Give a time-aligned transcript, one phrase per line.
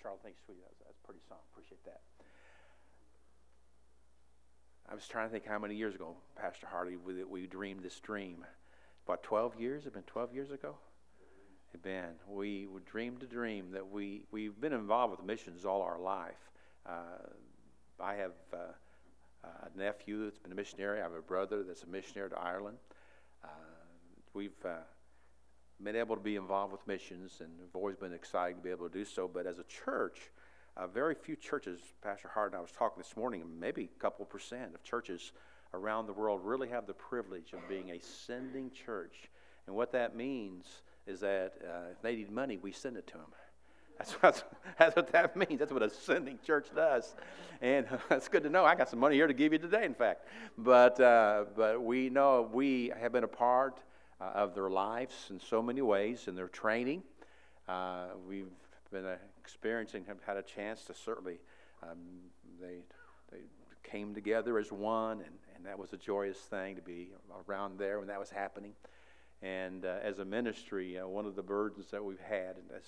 [0.00, 0.22] Charlotte.
[0.22, 0.60] Thanks, sweetie.
[0.62, 1.38] That's, that's pretty song.
[1.52, 2.00] Appreciate that.
[4.88, 7.98] I was trying to think how many years ago, Pastor Hardy, we, we dreamed this
[8.00, 8.44] dream.
[9.06, 9.86] About 12 years?
[9.86, 10.76] It's been 12 years ago?
[11.72, 12.10] It's been.
[12.28, 16.50] We, we dreamed a dream that we, we've been involved with missions all our life.
[16.86, 17.28] Uh,
[18.00, 18.58] I have uh,
[19.42, 21.00] a nephew that's been a missionary.
[21.00, 22.76] I have a brother that's a missionary to Ireland.
[23.42, 23.48] Uh,
[24.34, 24.78] we've uh,
[25.84, 28.88] been able to be involved with missions, and have always been excited to be able
[28.88, 29.28] to do so.
[29.28, 30.30] But as a church,
[30.76, 34.24] uh, very few churches, Pastor Hart and I was talking this morning, maybe a couple
[34.24, 35.32] percent of churches
[35.74, 39.30] around the world really have the privilege of being a sending church.
[39.66, 40.66] And what that means
[41.06, 43.32] is that uh, if they need money, we send it to them.
[43.98, 45.58] That's what, that's what that means.
[45.58, 47.14] That's what a sending church does.
[47.60, 48.64] And that's good to know.
[48.64, 50.26] I got some money here to give you today, in fact.
[50.56, 53.78] But, uh, but we know we have been a part
[54.20, 57.02] uh, of their lives in so many ways, in their training.
[57.68, 58.50] Uh, we've
[58.90, 61.38] been uh, experiencing, have had a chance to certainly,
[61.82, 61.98] um,
[62.60, 62.78] they,
[63.32, 63.42] they
[63.82, 67.08] came together as one, and, and that was a joyous thing to be
[67.48, 68.72] around there when that was happening.
[69.42, 72.84] And uh, as a ministry, uh, one of the burdens that we've had, and as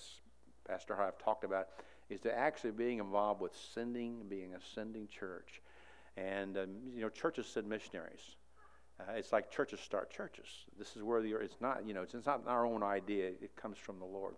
[0.67, 1.67] Pastor I've talked about,
[2.09, 5.61] is to actually being involved with sending, being a sending church.
[6.15, 8.37] And, um, you know, churches send missionaries.
[8.99, 10.47] Uh, it's like churches start churches.
[10.77, 13.27] This is where the, it's not, you know, it's, it's not our own idea.
[13.27, 14.35] It comes from the Lord.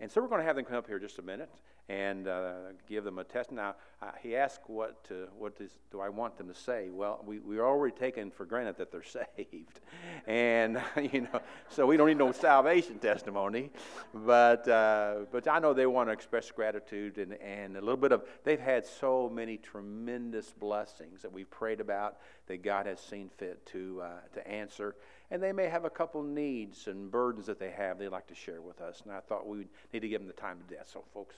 [0.00, 1.50] And so we're going to have them come up here just a minute
[1.88, 2.54] and uh,
[2.88, 3.52] give them a test.
[3.52, 7.38] Now, uh, he asked, "What to, what do I want them to say?" Well, we
[7.38, 9.02] we are already taken for granted that they're
[9.36, 9.80] saved,
[10.26, 10.80] and
[11.12, 13.70] you know, so we don't need no salvation testimony.
[14.12, 18.12] But uh, but I know they want to express gratitude and and a little bit
[18.12, 18.24] of.
[18.44, 23.64] They've had so many tremendous blessings that we've prayed about that God has seen fit
[23.66, 24.96] to uh, to answer
[25.30, 28.34] and they may have a couple needs and burdens that they have they'd like to
[28.34, 29.02] share with us.
[29.04, 30.88] And I thought we would need to give them the time to do that.
[30.88, 31.36] So, folks.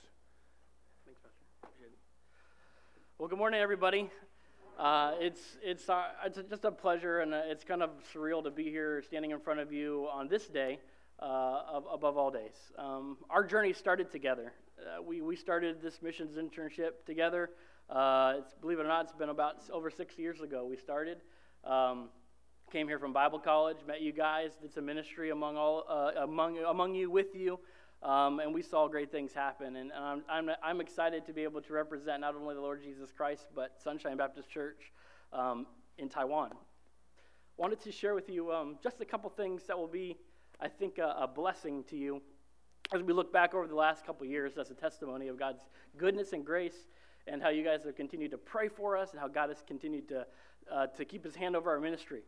[1.05, 1.89] Thanks, Pastor.
[3.17, 4.09] Well, good morning, everybody.
[4.77, 8.49] Uh, it's it's uh, it's just a pleasure, and uh, it's kind of surreal to
[8.49, 10.79] be here, standing in front of you on this day,
[11.19, 12.55] uh, above all days.
[12.77, 14.53] Um, our journey started together.
[14.79, 17.49] Uh, we we started this missions internship together.
[17.89, 21.17] Uh, it's believe it or not, it's been about over six years ago we started.
[21.65, 22.07] Um,
[22.71, 26.59] Came here from Bible college, met you guys, did some ministry among all uh, among
[26.59, 27.59] among you with you,
[28.03, 29.75] um, and we saw great things happen.
[29.75, 33.47] And, I'm, I'm excited to be able to represent not only the Lord Jesus Christ
[33.55, 34.91] but Sunshine Baptist Church
[35.33, 35.65] um,
[35.97, 36.51] in Taiwan.
[37.57, 40.15] Wanted to share with you um, just a couple things that will be,
[40.61, 42.21] I think, a, a blessing to you
[42.93, 45.63] as we look back over the last couple years as a testimony of God's
[45.97, 46.85] goodness and grace
[47.25, 50.07] and how you guys have continued to pray for us and how God has continued
[50.09, 50.27] to,
[50.71, 52.21] uh, to keep his hand over our ministry.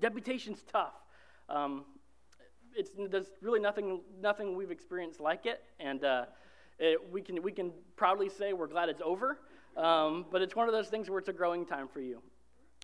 [0.00, 0.94] Deputation's tough.
[1.48, 1.84] Um,
[2.74, 6.24] it's, there's really nothing, nothing we've experienced like it, and uh,
[6.78, 9.38] it, we, can, we can proudly say we're glad it's over,
[9.76, 12.20] um, but it's one of those things where it's a growing time for you.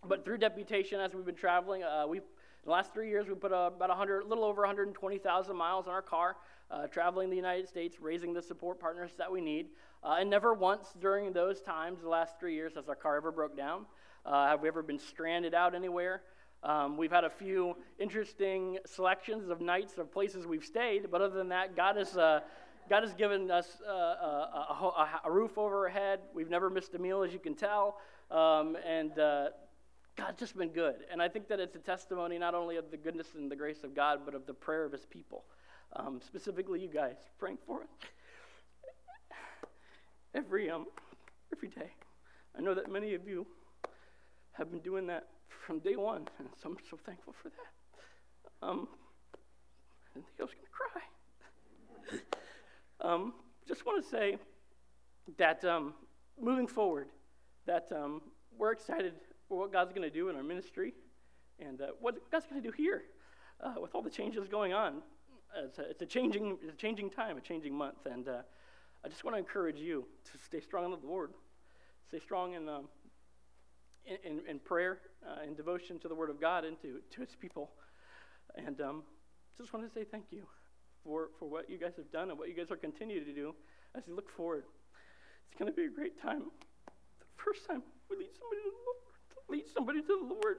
[0.07, 2.21] But through deputation, as we've been traveling, uh, we
[2.63, 5.87] in the last three years, we put uh, about 100, a little over 120,000 miles
[5.87, 6.37] on our car,
[6.71, 9.69] uh, traveling the United States, raising the support partners that we need.
[10.05, 13.33] Uh, and never once during those times, the last three years, has our car ever
[13.33, 13.87] broke down.
[14.27, 16.21] Uh, have we ever been stranded out anywhere?
[16.63, 21.37] Um, we've had a few interesting selections of nights of places we've stayed, but other
[21.37, 22.41] than that, God has, uh,
[22.89, 26.21] God has given us uh, a, a, a, roof over our head.
[26.35, 27.99] We've never missed a meal, as you can tell,
[28.31, 29.49] um, and uh,
[30.17, 30.97] God's just been good.
[31.11, 33.83] And I think that it's a testimony not only of the goodness and the grace
[33.83, 35.45] of God, but of the prayer of His people,
[35.97, 37.89] um, specifically you guys praying for us
[40.35, 40.87] every um,
[41.55, 41.91] every day.
[42.57, 43.47] I know that many of you
[44.53, 45.27] have been doing that
[45.67, 48.67] from day one, and so I'm so thankful for that.
[48.67, 48.89] Um,
[50.11, 52.19] I didn't think I was going to
[53.01, 53.13] cry.
[53.13, 53.35] um,
[53.67, 54.39] just want to say
[55.39, 55.95] that um,
[56.41, 57.09] moving forward,
[57.67, 58.23] that um,
[58.57, 59.15] we're excited
[59.49, 60.95] for what God's going to do in our ministry
[61.59, 63.03] and uh, what God's going to do here
[63.63, 65.03] uh, with all the changes going on.
[65.57, 68.43] It's a, it's a, changing, it's a changing time, a changing month, and uh,
[69.05, 71.33] I just want to encourage you to stay strong in the Lord,
[72.09, 72.89] stay strong in um,
[74.07, 77.21] in, in, in prayer, uh, in devotion to the Word of God and to, to
[77.21, 77.71] His people.
[78.57, 79.03] And um,
[79.59, 80.47] just want to say thank you
[81.05, 83.55] for, for what you guys have done and what you guys are continuing to do
[83.97, 84.65] as you look forward.
[85.51, 86.45] It's going to be a great time.
[86.87, 86.93] The
[87.37, 88.99] first time we lead somebody to the Lord,
[89.49, 90.59] lead somebody to the Lord.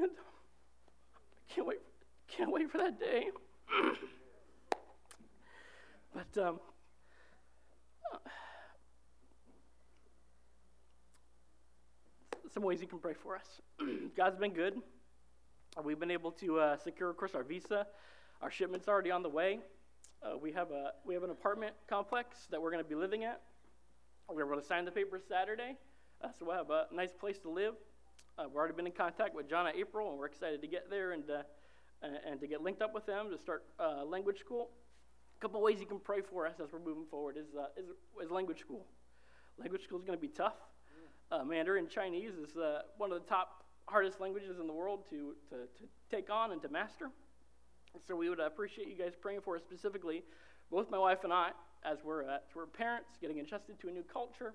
[0.00, 1.80] And I can't wait,
[2.28, 3.26] can't wait for that day.
[6.14, 6.58] but um,
[8.12, 8.18] uh,
[12.54, 13.60] some ways you can pray for us.
[14.16, 14.80] God's been good.
[15.82, 17.84] We've been able to uh, secure, of course, our visa.
[18.40, 19.58] Our shipment's already on the way.
[20.22, 23.24] Uh, we have a we have an apartment complex that we're going to be living
[23.24, 23.40] at.
[24.32, 25.76] We're going to sign the papers Saturday,
[26.22, 27.74] uh, so we'll have a nice place to live.
[28.38, 30.88] Uh, we've already been in contact with John and April, and we're excited to get
[30.88, 31.42] there and uh,
[32.02, 34.70] and, and to get linked up with them to start uh, language school.
[35.36, 37.90] A couple ways you can pray for us as we're moving forward is is,
[38.24, 38.86] is language school.
[39.58, 40.54] Language school is going to be tough.
[41.30, 45.34] Uh, Mandarin Chinese is uh, one of the top hardest languages in the world to,
[45.48, 47.10] to, to take on and to master.
[48.06, 50.22] So we would appreciate you guys praying for us specifically,
[50.70, 51.50] both my wife and I,
[51.84, 54.54] as we're, uh, as we're parents, getting adjusted to a new culture,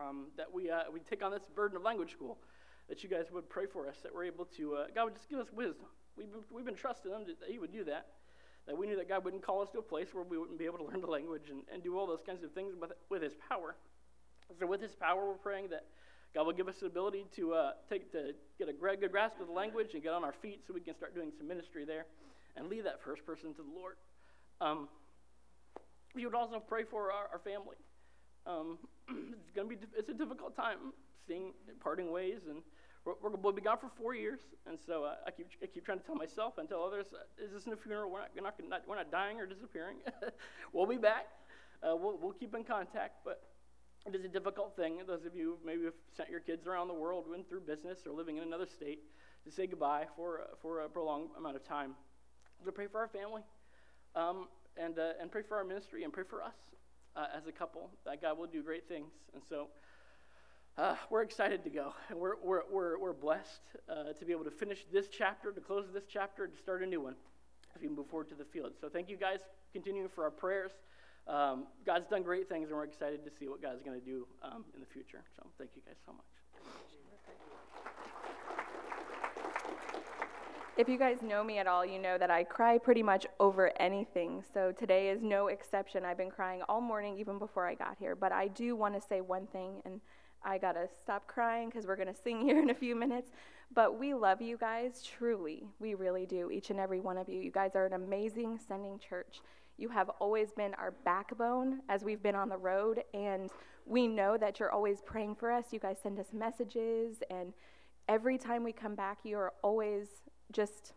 [0.00, 2.38] um, that we, uh, we take on this burden of language school,
[2.88, 5.28] that you guys would pray for us, that we're able to, uh, God would just
[5.28, 5.86] give us wisdom.
[6.16, 8.08] We've been, we've been trusting Him that He would do that,
[8.66, 10.66] that we knew that God wouldn't call us to a place where we wouldn't be
[10.66, 13.22] able to learn the language and, and do all those kinds of things with, with
[13.22, 13.76] His power.
[14.58, 15.84] So with His power, we're praying that
[16.34, 19.46] God will give us the ability to, uh, take, to get a good grasp of
[19.46, 22.06] the language and get on our feet so we can start doing some ministry there
[22.56, 23.96] and lead that first person to the Lord.
[24.60, 24.88] Um,
[26.14, 27.76] we would also pray for our, our family.
[28.46, 28.78] Um,
[29.08, 30.92] it's to be it's a difficult time
[31.26, 32.62] seeing parting ways, and
[33.04, 34.40] we're, we're, we'll be gone for four years.
[34.66, 37.44] And so uh, I keep I keep trying to tell myself and tell others, uh,
[37.44, 38.10] is this a funeral?
[38.10, 39.96] We're not, we're not we're not dying or disappearing.
[40.72, 41.26] we'll be back.
[41.82, 43.42] Uh, we'll, we'll keep in contact, but
[44.06, 44.98] it is a difficult thing.
[45.06, 48.12] Those of you maybe have sent your kids around the world, went through business, or
[48.12, 49.00] living in another state,
[49.44, 51.94] to say goodbye for, for a prolonged amount of time.
[52.64, 53.42] To pray for our family,
[54.14, 56.54] um, and, uh, and pray for our ministry, and pray for us
[57.16, 59.12] uh, as a couple, that God will do great things.
[59.34, 59.68] And so
[60.78, 64.44] uh, we're excited to go, and we're, we're, we're, we're blessed uh, to be able
[64.44, 67.14] to finish this chapter, to close this chapter, to start a new one
[67.74, 68.72] as we move forward to the field.
[68.80, 69.40] So thank you guys,
[69.72, 70.72] continuing for our prayers.
[71.26, 74.26] Um, God's done great things, and we're excited to see what God's going to do
[74.42, 75.22] um, in the future.
[75.36, 76.24] So thank you guys so much.
[80.76, 83.70] If you guys know me at all, you know that I cry pretty much over
[83.80, 84.42] anything.
[84.52, 86.04] So today is no exception.
[86.04, 88.16] I've been crying all morning, even before I got here.
[88.16, 90.00] But I do want to say one thing, and
[90.44, 93.30] I got to stop crying because we're going to sing here in a few minutes.
[93.72, 95.68] But we love you guys, truly.
[95.78, 97.40] We really do, each and every one of you.
[97.40, 99.40] You guys are an amazing sending church.
[99.76, 103.50] You have always been our backbone as we've been on the road, and
[103.86, 105.66] we know that you're always praying for us.
[105.72, 107.52] You guys send us messages, and
[108.08, 110.06] every time we come back, you are always
[110.52, 110.92] just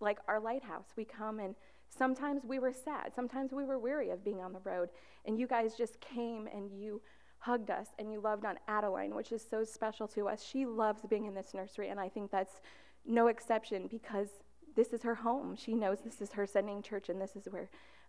[0.00, 0.86] like our lighthouse.
[0.96, 1.54] We come and
[1.88, 4.90] sometimes we were sad, sometimes we were weary of being on the road,
[5.24, 7.00] and you guys just came and you
[7.38, 10.42] hugged us and you loved on Adeline, which is so special to us.
[10.42, 12.60] She loves being in this nursery, and I think that's
[13.06, 14.28] no exception because
[14.76, 15.56] this is her home.
[15.56, 17.68] She knows this is her sending church, and this is where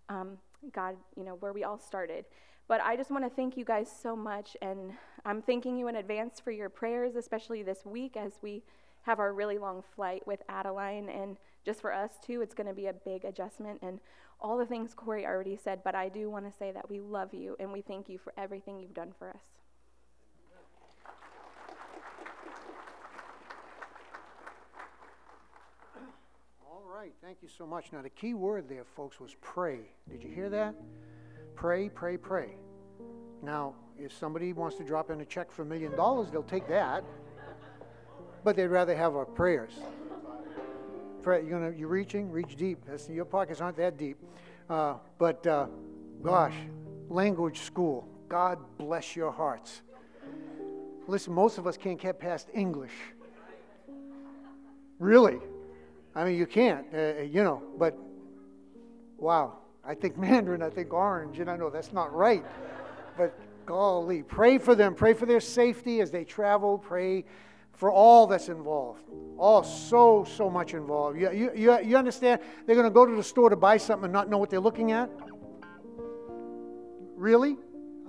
[0.10, 0.38] um,
[0.74, 2.26] God, you know, where we all started.
[2.68, 4.94] But I just want to thank you guys so much, and
[5.26, 8.64] I'm thanking you in advance for your prayers, especially this week as we
[9.04, 11.10] have our really long flight with Adeline.
[11.10, 13.80] And just for us, too, it's going to be a big adjustment.
[13.82, 14.00] And
[14.40, 17.34] all the things Corey already said, but I do want to say that we love
[17.34, 19.59] you and we thank you for everything you've done for us.
[27.00, 27.94] Right, thank you so much.
[27.94, 29.80] Now, the key word there, folks, was pray.
[30.10, 30.76] Did you hear that?
[31.56, 32.56] Pray, pray, pray.
[33.42, 36.68] Now, if somebody wants to drop in a check for a million dollars, they'll take
[36.68, 37.06] that.
[38.44, 39.72] But they'd rather have our prayers.
[41.24, 42.80] Pray, you're gonna, you're reaching, reach deep.
[42.86, 44.18] That's, your pockets aren't that deep.
[44.70, 45.68] Uh, but uh,
[46.22, 46.56] gosh,
[47.08, 48.10] language school.
[48.28, 49.84] God bless your hearts.
[51.08, 52.92] Listen, most of us can't get past English.
[55.00, 55.40] Really.
[56.16, 57.98] I mean, you can't, uh, uh, you know, but
[59.18, 59.58] wow.
[59.86, 62.44] I think Mandarin, I think orange, and I know that's not right.
[63.18, 64.96] But golly, pray for them.
[64.96, 66.78] Pray for their safety as they travel.
[66.78, 67.26] Pray
[67.74, 69.04] for all that's involved.
[69.38, 71.20] All so, so much involved.
[71.20, 72.42] You, you, you, you understand?
[72.66, 74.60] They're going to go to the store to buy something and not know what they're
[74.60, 75.10] looking at?
[77.16, 77.58] Really?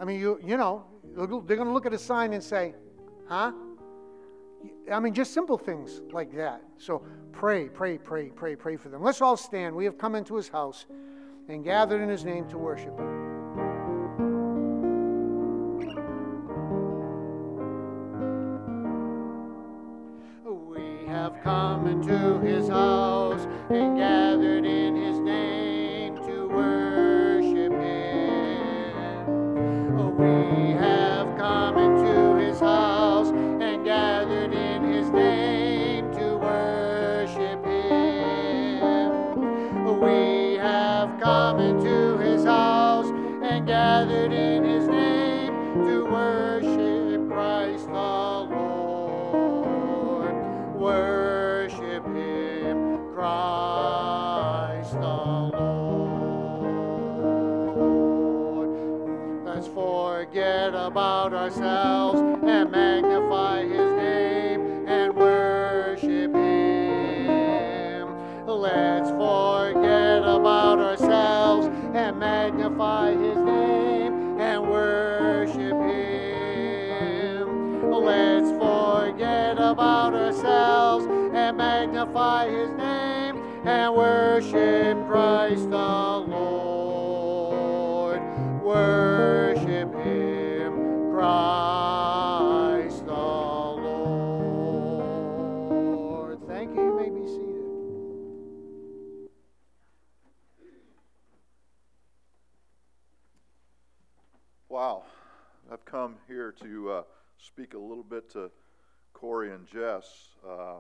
[0.01, 2.75] I mean, you, you know, they're going to look at a sign and say,
[3.29, 3.53] huh?
[4.91, 6.63] I mean, just simple things like that.
[6.79, 9.03] So pray, pray, pray, pray, pray for them.
[9.03, 9.75] Let's all stand.
[9.75, 10.87] We have come into his house
[11.49, 13.10] and gathered in his name to worship him.
[107.53, 108.51] Speak a little bit to
[109.13, 110.07] Corey and Jess.
[110.49, 110.77] Uh,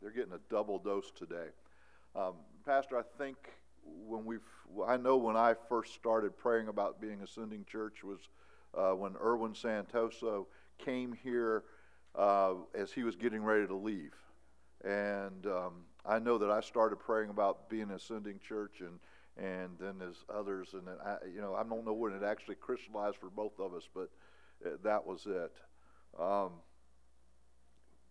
[0.00, 1.48] they're getting a double dose today.
[2.14, 3.36] Um, Pastor, I think
[4.06, 4.40] when we've,
[4.86, 8.20] I know when I first started praying about being Ascending Church was
[8.76, 10.46] uh, when Erwin Santoso
[10.78, 11.64] came here
[12.14, 14.14] uh, as he was getting ready to leave.
[14.84, 15.72] And um,
[16.06, 18.98] I know that I started praying about being Ascending Church and
[19.36, 23.16] and then there's others, and I, you know, I don't know when it actually crystallized
[23.16, 24.08] for both of us, but
[24.82, 25.52] that was it.
[26.18, 26.50] Um,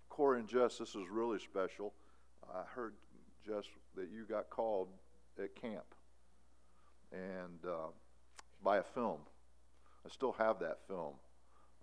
[0.10, 1.93] Corey and Jess, this is really special.
[2.53, 2.93] I heard
[3.45, 3.63] Jess
[3.95, 4.89] that you got called
[5.41, 5.95] at camp,
[7.12, 7.88] and uh,
[8.63, 9.19] by a film.
[10.05, 11.13] I still have that film.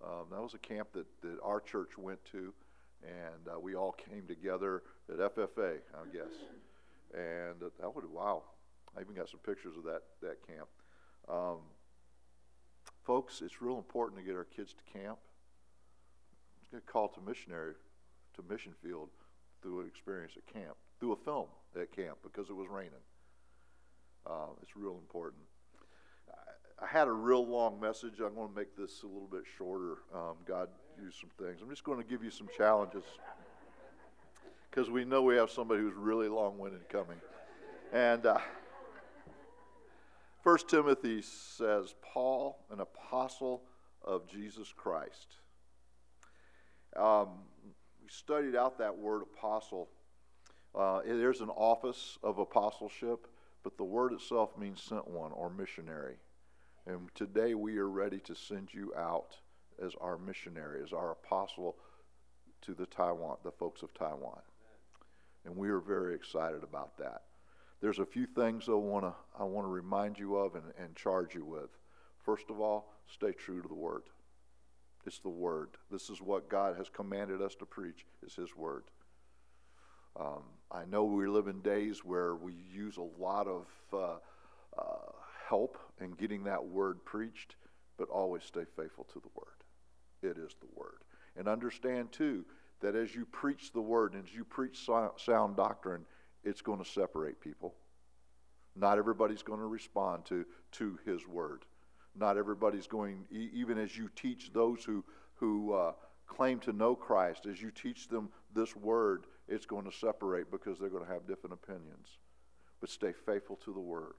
[0.02, 2.52] Um, that was a camp that, that our church went to,
[3.02, 6.32] and uh, we all came together at FFA, I guess.
[7.12, 8.42] And uh, that would wow,
[8.96, 10.68] I even got some pictures of that, that camp.
[11.28, 11.58] Um,
[13.10, 15.18] folks, it's real important to get our kids to camp.
[16.70, 17.74] Get a call to missionary,
[18.36, 19.08] to mission field
[19.60, 23.02] through an experience at camp, through a film at camp because it was raining.
[24.24, 25.42] Uh, it's real important.
[26.30, 28.20] I, I, had a real long message.
[28.24, 29.96] I'm going to make this a little bit shorter.
[30.14, 30.68] Um, God
[31.02, 31.62] used some things.
[31.62, 33.02] I'm just going to give you some challenges
[34.70, 37.20] because we know we have somebody who's really long winded coming.
[37.92, 38.24] And.
[38.24, 38.38] Uh,
[40.42, 43.62] 1 Timothy says, Paul, an apostle
[44.02, 45.36] of Jesus Christ.
[46.96, 47.28] Um,
[48.02, 49.90] we studied out that word apostle.
[50.74, 53.26] Uh, there's an office of apostleship,
[53.62, 56.16] but the word itself means sent one or missionary.
[56.86, 59.36] And today we are ready to send you out
[59.84, 61.76] as our missionary, as our apostle
[62.62, 64.40] to the Taiwan, the folks of Taiwan.
[65.44, 67.22] And we are very excited about that.
[67.80, 70.94] There's a few things I want to I want to remind you of and, and
[70.94, 71.70] charge you with.
[72.24, 74.02] First of all, stay true to the word.
[75.06, 75.70] It's the word.
[75.90, 78.04] This is what God has commanded us to preach.
[78.24, 78.84] Is His word.
[80.18, 84.16] Um, I know we live in days where we use a lot of uh,
[84.78, 85.12] uh,
[85.48, 87.56] help in getting that word preached,
[87.96, 89.56] but always stay faithful to the word.
[90.22, 91.04] It is the word.
[91.36, 92.44] And understand, too,
[92.80, 96.04] that as you preach the word and as you preach sound doctrine,
[96.44, 97.74] it's going to separate people.
[98.76, 101.64] Not everybody's going to respond to, to his word.
[102.14, 105.04] Not everybody's going, even as you teach those who,
[105.34, 105.92] who uh,
[106.26, 110.78] claim to know Christ, as you teach them this word, it's going to separate because
[110.78, 112.18] they're going to have different opinions.
[112.80, 114.14] But stay faithful to the word.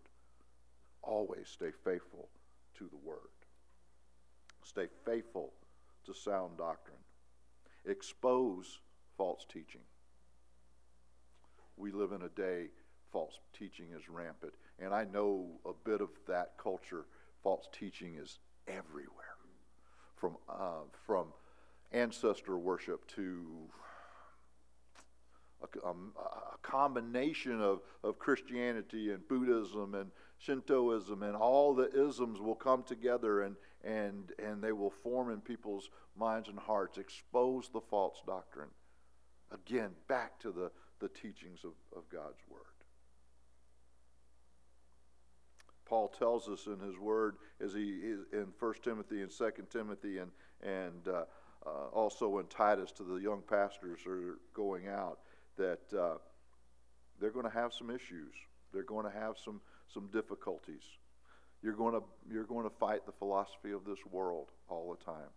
[1.02, 2.30] Always stay faithful
[2.78, 3.18] to the word.
[4.64, 5.54] Stay faithful
[6.06, 6.98] to sound doctrine.
[7.86, 8.80] Expose
[9.18, 9.82] false teaching
[11.82, 12.68] we live in a day
[13.12, 14.54] false teaching is rampant.
[14.80, 17.06] And I know a bit of that culture.
[17.44, 19.36] False teaching is everywhere,
[20.16, 21.28] from uh, from
[21.92, 23.46] ancestor worship to
[25.62, 32.40] a, um, a, combination of, of Christianity and Buddhism and Shintoism and all the isms
[32.40, 37.70] will come together and, and, and they will form in people's minds and hearts, expose
[37.74, 38.70] the false doctrine.
[39.52, 40.72] Again, back to the,
[41.02, 42.62] the teachings of, of God's Word.
[45.86, 48.00] Paul tells us in his Word, as he
[48.32, 50.32] in 1 Timothy and 2 Timothy, and,
[50.62, 51.24] and uh,
[51.66, 55.20] uh, also in Titus to the young pastors are going out,
[55.58, 56.18] that uh,
[57.20, 58.34] they're going to have some issues.
[58.72, 59.60] They're going to have some,
[59.94, 60.84] some difficulties.
[61.62, 65.30] You're going, to, you're going to fight the philosophy of this world all the time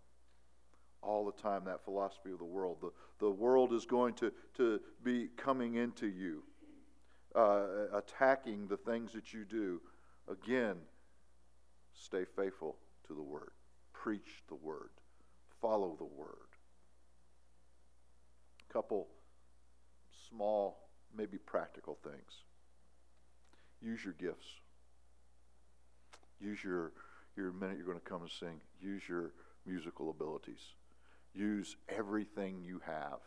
[1.04, 2.78] all the time, that philosophy of the world.
[2.80, 6.42] The, the world is going to, to be coming into you,
[7.34, 9.80] uh, attacking the things that you do.
[10.30, 10.76] Again,
[11.94, 13.50] stay faithful to the Word,
[13.92, 14.90] preach the Word,
[15.60, 16.36] follow the Word.
[18.68, 19.08] A couple
[20.28, 22.42] small, maybe practical things.
[23.80, 24.46] Use your gifts.
[26.40, 26.92] Use your,
[27.36, 28.60] a minute you're going to come and sing.
[28.80, 29.32] Use your
[29.66, 30.74] musical abilities.
[31.34, 33.20] Use everything you have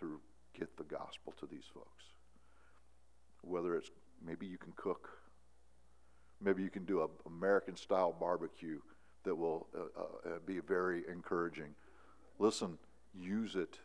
[0.00, 0.20] to
[0.58, 2.04] get the gospel to these folks.
[3.42, 3.90] Whether it's
[4.24, 5.08] maybe you can cook,
[6.40, 8.78] maybe you can do a American style barbecue
[9.24, 11.74] that will uh, uh, be very encouraging.
[12.38, 12.78] Listen,
[13.14, 13.78] use it.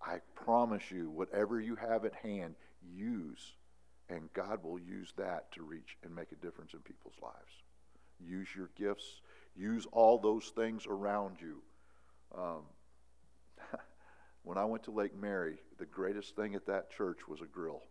[0.00, 2.54] I promise you, whatever you have at hand,
[2.94, 3.54] use,
[4.08, 7.62] and God will use that to reach and make a difference in people's lives.
[8.20, 9.22] Use your gifts,
[9.56, 11.62] use all those things around you.
[12.36, 12.62] Um,
[14.42, 17.82] when I went to Lake Mary, the greatest thing at that church was a grill.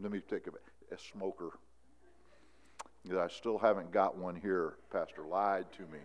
[0.00, 1.50] Let me take a, a smoker.
[3.16, 4.74] I still haven't got one here.
[4.92, 6.00] Pastor lied to me.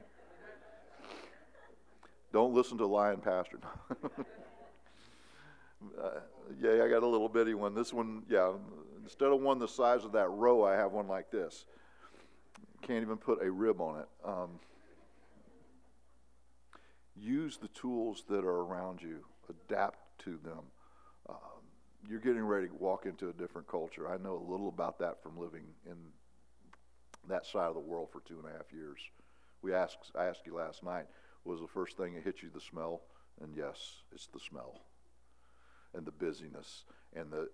[2.32, 3.60] Don't listen to lying pastor.
[6.02, 6.20] uh,
[6.60, 7.75] yeah, I got a little bitty one.
[7.75, 8.54] This one, yeah,
[9.04, 11.66] instead of one the size of that row, I have one like this.
[12.82, 14.08] Can't even put a rib on it.
[14.25, 14.60] Um,
[17.15, 20.60] use the tools that are around you, adapt to them.
[21.29, 21.38] Um,
[22.10, 24.12] you're getting ready to walk into a different culture.
[24.12, 25.96] I know a little about that from living in
[27.29, 29.00] that side of the world for two and a half years.
[29.62, 31.05] We asked, I asked you last night,
[31.46, 33.01] was the first thing that hit you the smell?
[33.41, 33.77] And yes,
[34.12, 34.82] it's the smell
[35.93, 36.84] and the busyness
[37.15, 37.50] and the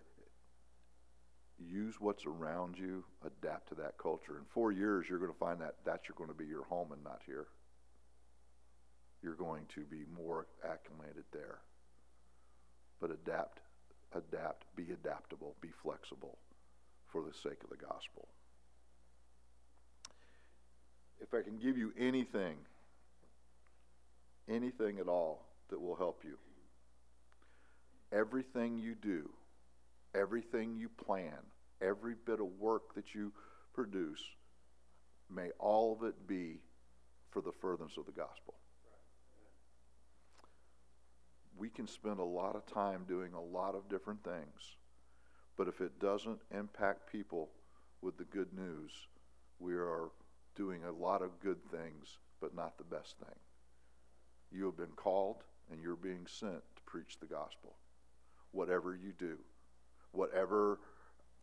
[1.59, 4.37] use what's around you, adapt to that culture.
[4.37, 7.03] In four years, you're going to find that that's going to be your home and
[7.03, 7.47] not here.
[9.21, 11.59] You're going to be more acclimated there.
[13.01, 13.59] But adapt,
[14.13, 16.37] adapt, be adaptable, be flexible
[17.07, 18.27] for the sake of the gospel.
[21.21, 22.57] If I can give you anything,
[24.47, 26.37] anything at all that will help you,
[28.11, 29.29] everything you do,
[30.15, 31.37] everything you plan,
[31.81, 33.31] every bit of work that you
[33.73, 34.23] produce,
[35.29, 36.59] may all of it be
[37.31, 38.55] for the furtherance of the gospel.
[41.59, 44.77] We can spend a lot of time doing a lot of different things,
[45.57, 47.49] but if it doesn't impact people
[48.01, 48.91] with the good news,
[49.59, 50.09] we are
[50.55, 53.35] doing a lot of good things, but not the best thing.
[54.53, 57.75] You have been called and you're being sent to preach the gospel.
[58.51, 59.37] Whatever you do,
[60.13, 60.79] whatever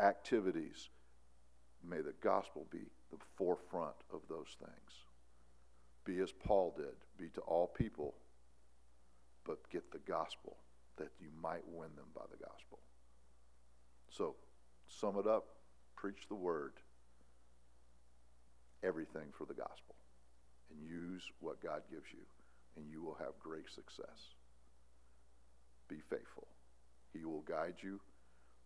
[0.00, 0.88] activities,
[1.87, 5.05] may the gospel be the forefront of those things.
[6.07, 8.14] Be as Paul did, be to all people,
[9.46, 10.56] but get the gospel
[10.96, 12.78] that you might win them by the gospel.
[14.11, 14.35] So,
[14.88, 15.46] sum it up,
[15.94, 16.72] preach the word,
[18.82, 19.94] everything for the gospel,
[20.70, 22.20] and use what God gives you,
[22.76, 24.35] and you will have great success.
[25.88, 26.48] Be faithful.
[27.12, 28.00] He will guide you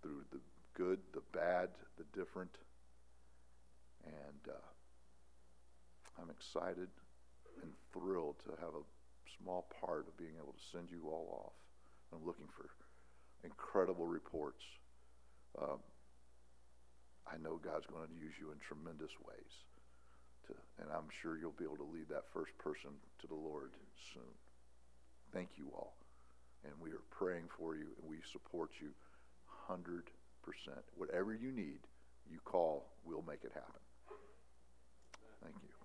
[0.03, 0.41] through the
[0.75, 2.57] good, the bad, the different.
[4.05, 6.89] And uh, I'm excited
[7.63, 8.85] and thrilled to have a
[9.39, 11.57] small part of being able to send you all off.
[12.13, 12.67] I'm looking for
[13.45, 14.63] incredible reports.
[15.61, 15.79] Um,
[17.27, 19.53] I know God's going to use you in tremendous ways.
[20.49, 22.91] To, and I'm sure you'll be able to lead that first person
[23.21, 23.71] to the Lord
[24.13, 24.35] soon.
[25.33, 25.95] Thank you all.
[26.65, 28.91] And we are praying for you and we support you
[29.71, 30.03] 100%.
[30.97, 31.79] Whatever you need,
[32.31, 33.81] you call, we'll make it happen.
[35.43, 35.80] Thank you.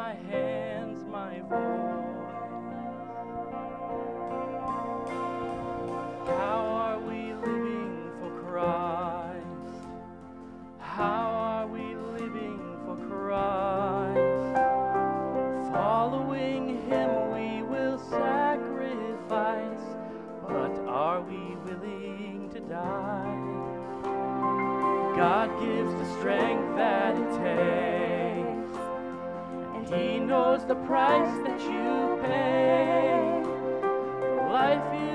[0.00, 2.30] My hands, my voice.
[6.26, 9.76] How are we living for Christ?
[10.78, 11.86] How are we
[12.18, 14.56] living for Christ?
[15.74, 19.86] Following Him we will sacrifice,
[20.48, 23.36] but are we willing to die?
[25.14, 27.19] God gives the strength that
[29.92, 33.42] He knows the price that you pay.
[34.48, 35.09] Life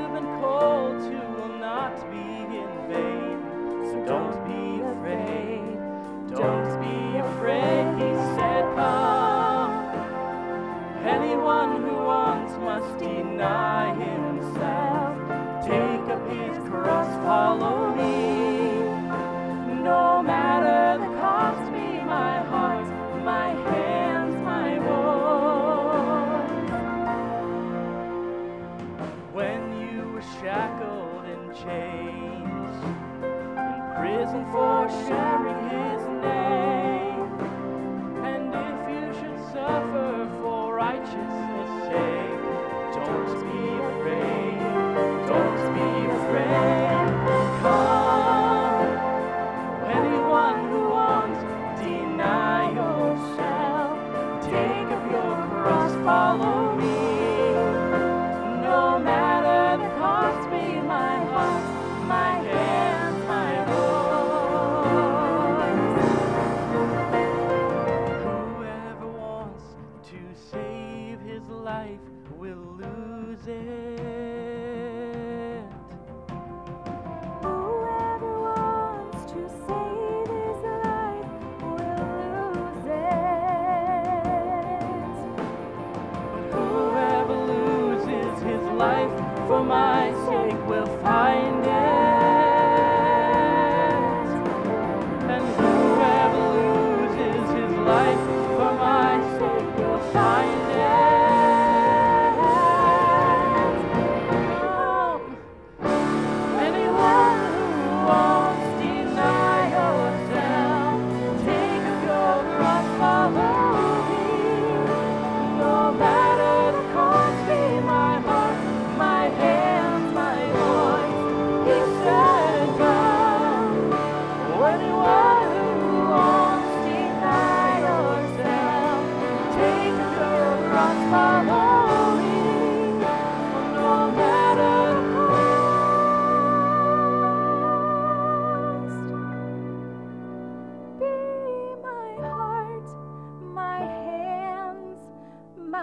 [54.45, 54.94] Take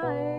[0.03, 0.32] my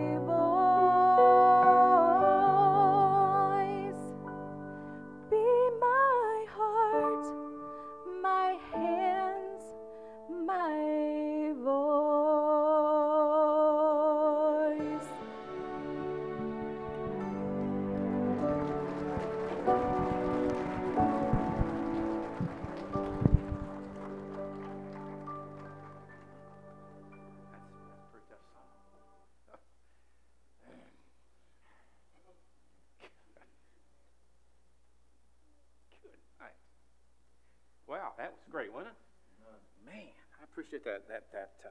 [40.84, 41.08] That.
[41.08, 41.70] That that uh,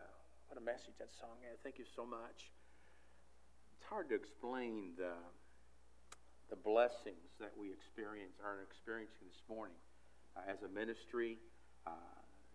[0.49, 1.61] what a message that song had.
[1.61, 2.49] Thank you so much.
[3.77, 5.13] It's hard to explain the
[6.49, 9.77] the blessings that we experience or are experiencing this morning
[10.35, 11.37] uh, as a ministry.
[11.85, 11.91] Uh,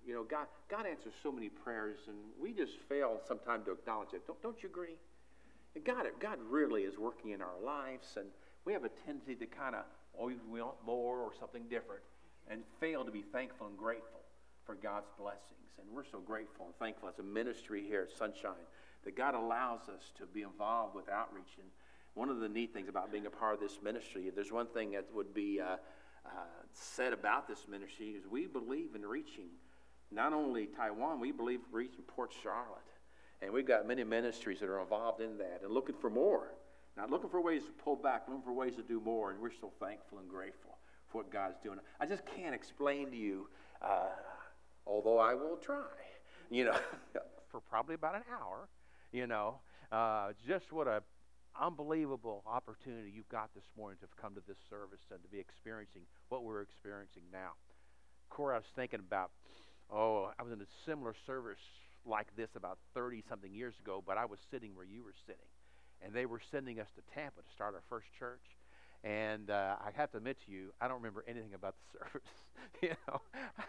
[0.05, 4.13] you know, God God answers so many prayers, and we just fail sometimes to acknowledge
[4.13, 4.27] it.
[4.27, 4.99] Don't don't you agree?
[5.77, 8.27] And God God really is working in our lives, and
[8.65, 12.03] we have a tendency to kind of always want more or something different,
[12.51, 14.27] and fail to be thankful and grateful
[14.69, 15.73] for God's blessings.
[15.81, 18.69] And we're so grateful and thankful as a ministry here at Sunshine
[19.05, 21.57] that God allows us to be involved with outreach.
[21.59, 21.67] And
[22.13, 24.67] one of the neat things about being a part of this ministry, if there's one
[24.67, 25.77] thing that would be uh,
[26.27, 26.29] uh,
[26.75, 29.49] said about this ministry is we believe in reaching
[30.11, 32.83] not only Taiwan, we believe reaching Port Charlotte.
[33.41, 36.53] And we've got many ministries that are involved in that and looking for more.
[36.95, 39.31] Not looking for ways to pull back, looking for ways to do more.
[39.31, 40.77] And we're so thankful and grateful
[41.07, 41.79] for what God's doing.
[42.01, 43.49] I just can't explain to you,
[43.81, 44.09] uh,
[44.89, 45.85] although I will try,
[46.51, 46.79] you know,
[47.51, 48.69] for probably about an hour,
[49.13, 49.61] you know,
[49.93, 51.03] uh, just what a
[51.61, 56.03] unbelievable opportunity you've got this morning to come to this service and to be experiencing
[56.29, 57.51] what we're experiencing now.
[58.31, 59.31] Corey, I was thinking about,
[59.91, 61.63] oh, I was in a similar service
[62.07, 65.51] like this about 30 something years ago, but I was sitting where you were sitting.
[66.01, 68.45] And they were sending us to Tampa to start our first church.
[69.09, 72.29] And uh, I have to admit to you, I don't remember anything about the service.
[72.83, 73.21] you know,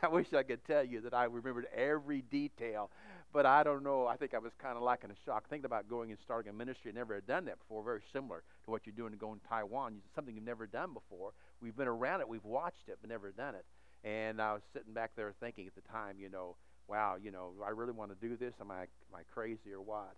[0.04, 2.92] I wish I could tell you that I remembered every detail,
[3.32, 4.06] but I don't know.
[4.06, 6.50] I think I was kind of like in a shock, thinking about going and starting
[6.50, 6.92] a ministry.
[6.92, 7.84] I never had done that before.
[7.84, 10.02] Very similar to what you're doing to go in Taiwan.
[10.06, 11.32] It's something you've never done before.
[11.62, 13.66] We've been around it, we've watched it, but never done it.
[14.04, 16.58] And I was sitting back there thinking at the time, you know,
[16.90, 18.56] wow, you know, I really want to do this?
[18.60, 20.16] Am I am I crazy or what?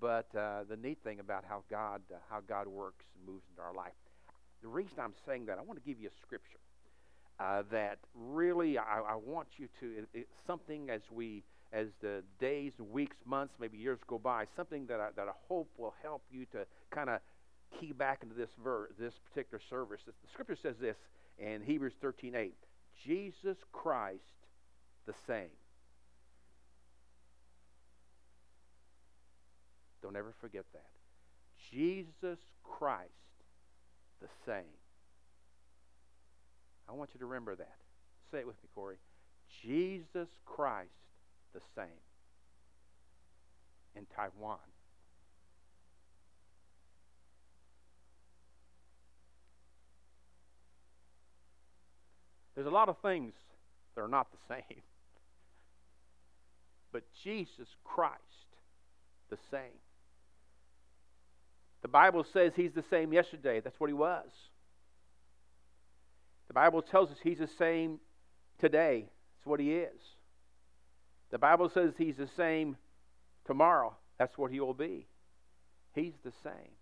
[0.00, 3.62] but uh, the neat thing about how God, uh, how God works and moves into
[3.62, 3.92] our life.
[4.64, 6.58] The reason I'm saying that, I want to give you a scripture
[7.38, 12.72] uh, that really I, I want you to, it, something as we, as the days,
[12.78, 16.46] weeks, months, maybe years go by, something that I, that I hope will help you
[16.52, 17.20] to kind of
[17.78, 20.00] key back into this verse, this particular service.
[20.06, 20.96] The scripture says this
[21.38, 22.52] in Hebrews 13:8,
[23.04, 24.22] Jesus Christ
[25.04, 25.52] the same.
[30.00, 30.86] Don't ever forget that.
[31.70, 33.10] Jesus Christ
[34.24, 34.72] the same.
[36.88, 37.76] I want you to remember that.
[38.30, 38.96] Say it with me, Corey.
[39.62, 40.88] Jesus Christ
[41.52, 42.00] the same.
[43.94, 44.58] In Taiwan.
[52.54, 53.34] There's a lot of things
[53.94, 54.80] that are not the same.
[56.92, 58.14] But Jesus Christ,
[59.28, 59.83] the same.
[61.84, 63.60] The Bible says he's the same yesterday.
[63.60, 64.24] That's what he was.
[66.48, 67.98] The Bible tells us he's the same
[68.58, 69.10] today.
[69.36, 70.00] That's what he is.
[71.30, 72.78] The Bible says he's the same
[73.46, 73.94] tomorrow.
[74.18, 75.06] That's what he will be.
[75.94, 76.72] He's the same.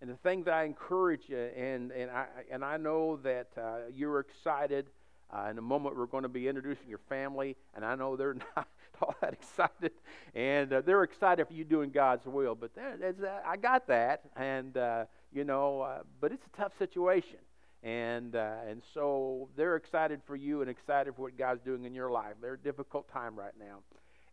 [0.00, 3.76] And the thing that I encourage you, and, and, I, and I know that uh,
[3.94, 4.86] you're excited.
[5.32, 8.34] Uh, in a moment, we're going to be introducing your family, and I know they're
[8.56, 8.66] not
[9.02, 9.92] all that excited.
[10.34, 12.54] And uh, they're excited for you doing God's will.
[12.54, 16.72] But that, uh, I got that, and, uh, you know, uh, but it's a tough
[16.78, 17.38] situation.
[17.82, 21.94] And, uh, and so they're excited for you and excited for what God's doing in
[21.94, 22.34] your life.
[22.40, 23.78] They're a difficult time right now.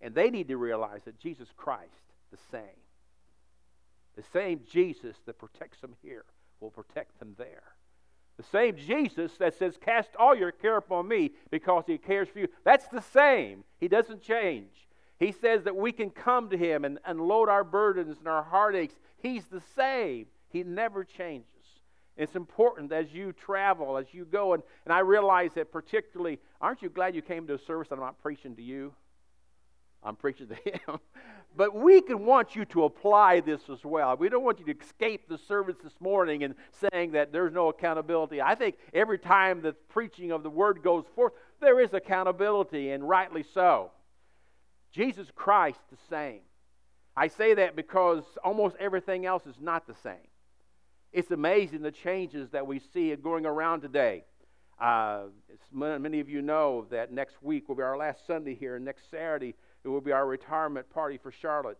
[0.01, 1.91] And they need to realize that Jesus Christ,
[2.31, 2.61] the same,
[4.15, 6.25] the same Jesus that protects them here
[6.59, 7.63] will protect them there.
[8.37, 12.39] The same Jesus that says, Cast all your care upon me because he cares for
[12.39, 12.47] you.
[12.63, 13.63] That's the same.
[13.79, 14.69] He doesn't change.
[15.19, 18.97] He says that we can come to him and unload our burdens and our heartaches.
[19.17, 20.25] He's the same.
[20.49, 21.47] He never changes.
[22.17, 26.81] It's important as you travel, as you go, and, and I realize that particularly, aren't
[26.81, 28.93] you glad you came to a service that I'm not preaching to you?
[30.03, 30.99] I'm preaching to him.
[31.55, 34.17] But we can want you to apply this as well.
[34.17, 36.55] We don't want you to escape the service this morning and
[36.91, 38.41] saying that there's no accountability.
[38.41, 43.07] I think every time the preaching of the word goes forth, there is accountability, and
[43.07, 43.91] rightly so.
[44.91, 46.41] Jesus Christ the same.
[47.15, 50.27] I say that because almost everything else is not the same.
[51.11, 54.23] It's amazing the changes that we see going around today.
[54.81, 55.25] Uh,
[55.71, 59.11] many of you know that next week will be our last Sunday here, and next
[59.11, 61.77] Saturday it will be our retirement party for Charlotte.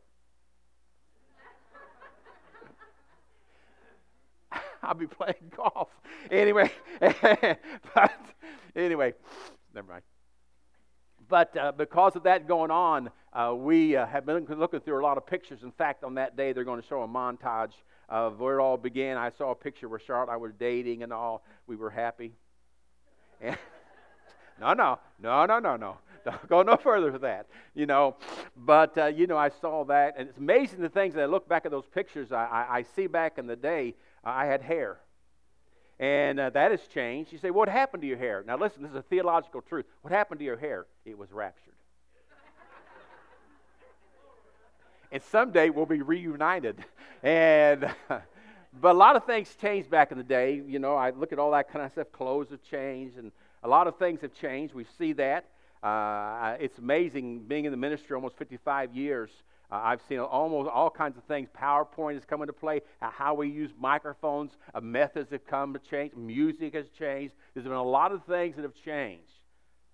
[4.84, 5.90] I'll be playing golf.
[6.30, 8.12] Anyway, but
[8.76, 9.14] anyway,
[9.74, 10.04] never mind.
[11.30, 15.04] But uh, because of that going on, uh, we uh, have been looking through a
[15.04, 15.64] lot of pictures.
[15.64, 17.72] In fact, on that day, they're going to show a montage
[18.10, 19.18] of where it all began.
[19.18, 21.44] I saw a picture where Charlotte I was dating and all.
[21.66, 22.34] We were happy.
[23.42, 23.58] And
[24.60, 25.98] no, no, no, no, no, no.
[26.26, 28.16] Don't go no further with that, you know.
[28.56, 31.48] But, uh, you know, I saw that, and it's amazing the things that I look
[31.48, 32.32] back at those pictures.
[32.32, 34.98] I, I, I see back in the day, uh, I had hair.
[36.00, 37.32] And uh, that has changed.
[37.32, 38.44] You say, What happened to your hair?
[38.46, 39.86] Now, listen, this is a theological truth.
[40.02, 40.86] What happened to your hair?
[41.06, 41.74] It was raptured.
[45.12, 46.84] and someday we'll be reunited.
[47.24, 47.90] And.
[48.82, 50.62] but a lot of things changed back in the day.
[50.66, 52.12] You know, I look at all that kind of stuff.
[52.12, 53.32] Clothes have changed, and
[53.64, 54.74] a lot of things have changed.
[54.74, 55.46] We see that.
[55.84, 59.30] Uh, it's amazing being in the ministry almost 55 years.
[59.70, 61.50] Uh, I've seen almost all kinds of things.
[61.60, 62.82] PowerPoint has come into play.
[63.02, 66.14] Uh, how we use microphones, uh, methods have come to change.
[66.16, 67.34] Music has changed.
[67.54, 69.32] There's been a lot of things that have changed,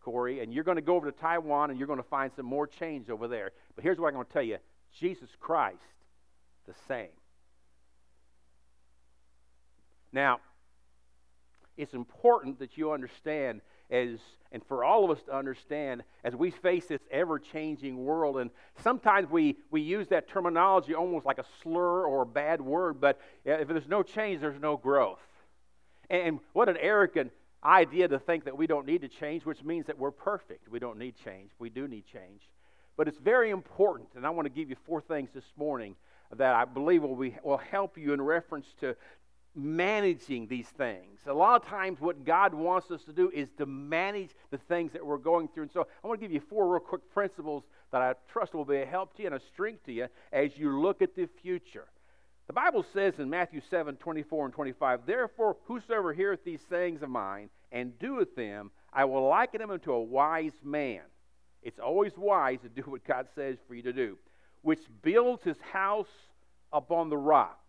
[0.02, 0.41] Corey.
[0.41, 2.67] And you're going to go over to Taiwan and you're going to find some more
[2.67, 3.52] change over there.
[3.75, 4.58] But here's what I'm going to tell you
[4.99, 5.78] Jesus Christ,
[6.67, 7.08] the same.
[10.12, 10.39] Now,
[11.78, 14.19] it's important that you understand as
[14.52, 18.38] and for all of us to understand as we face this ever-changing world.
[18.38, 18.49] And
[18.82, 23.19] sometimes we, we use that terminology almost like a slur or a bad word but
[23.45, 25.19] if there's no change there's no growth.
[26.10, 27.32] And what an arrogant
[27.63, 30.69] idea to think that we don't need to change which means that we're perfect.
[30.69, 31.52] We don't need change.
[31.60, 32.49] We do need change.
[32.97, 35.95] But it's very important and i want to give you four things this morning
[36.38, 38.95] that I believe will, be, will help you in reference to,
[39.56, 41.20] managing these things.
[41.26, 44.94] A lot of times, what God wants us to do is to manage the things
[44.94, 45.64] that we're going through.
[45.64, 48.66] And so, I want to give you four real quick principles that I trust will
[48.66, 51.28] be a help to you and a strength to you as you look at the
[51.42, 51.88] future.
[52.48, 57.10] The Bible says in Matthew 7 24 and 25, Therefore, whosoever heareth these sayings of
[57.10, 61.02] mine and doeth them, I will liken him unto a wise man.
[61.62, 64.18] It's always wise to do what God says for you to do
[64.62, 66.10] which builds his house
[66.72, 67.69] upon the rock.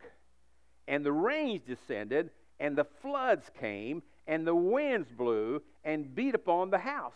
[0.90, 6.70] And the rains descended, and the floods came, and the winds blew and beat upon
[6.70, 7.14] the house.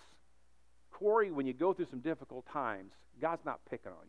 [0.93, 4.07] Corey, when you go through some difficult times, God's not picking on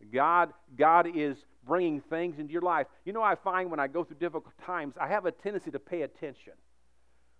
[0.00, 0.08] you.
[0.10, 2.86] God, God is bringing things into your life.
[3.04, 5.78] You know, I find when I go through difficult times, I have a tendency to
[5.78, 6.54] pay attention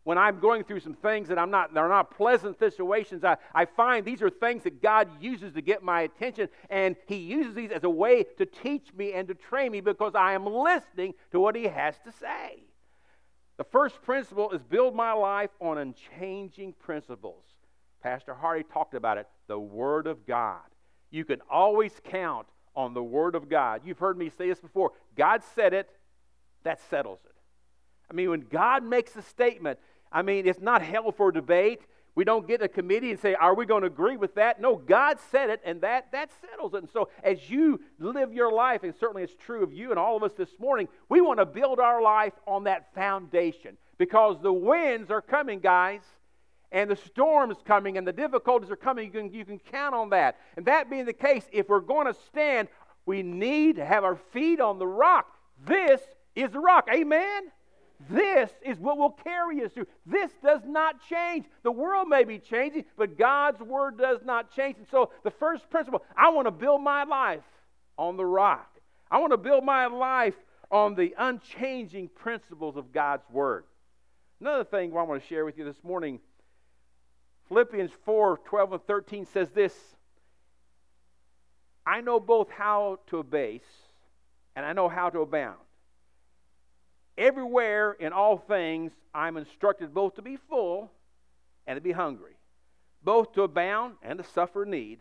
[0.05, 3.67] when I'm going through some things that I'm not, they're not pleasant situations, I, I
[3.67, 7.71] find these are things that God uses to get my attention, and He uses these
[7.71, 11.41] as a way to teach me and to train me because I am listening to
[11.41, 12.65] what He has to say.
[13.59, 17.45] The first principle is build my life on unchanging principles.
[18.03, 20.63] Pastor Hardy talked about it the Word of God.
[21.11, 23.83] You can always count on the Word of God.
[23.85, 25.91] You've heard me say this before God said it,
[26.63, 27.35] that settles it.
[28.11, 29.79] I mean, when God makes a statement,
[30.13, 31.81] I mean, it's not held for debate.
[32.15, 34.61] We don't get a committee and say, Are we going to agree with that?
[34.61, 36.79] No, God said it, and that, that settles it.
[36.79, 40.17] And so, as you live your life, and certainly it's true of you and all
[40.17, 44.53] of us this morning, we want to build our life on that foundation because the
[44.53, 46.01] winds are coming, guys,
[46.73, 49.07] and the storms coming, and the difficulties are coming.
[49.07, 50.37] You can, you can count on that.
[50.57, 52.69] And that being the case, if we're going to stand,
[53.07, 55.27] we need to have our feet on the rock.
[55.65, 56.01] This
[56.35, 56.89] is the rock.
[56.93, 57.51] Amen?
[58.09, 59.87] This is what will carry us through.
[60.07, 61.45] This does not change.
[61.63, 64.79] The world may be changing, but God's word does not change.
[64.79, 67.45] And so, the first principle I want to build my life
[67.99, 68.79] on the rock.
[69.11, 70.37] I want to build my life
[70.71, 73.65] on the unchanging principles of God's word.
[74.41, 76.21] Another thing I want to share with you this morning
[77.49, 79.75] Philippians 4 12 and 13 says this
[81.85, 83.63] I know both how to abase
[84.57, 85.59] and I know how to abound.
[87.19, 90.91] Everywhere in all things, I'm instructed both to be full
[91.67, 92.37] and to be hungry,
[93.03, 95.01] both to abound and to suffer need.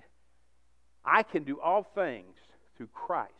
[1.05, 2.35] I can do all things
[2.75, 3.33] through Christ,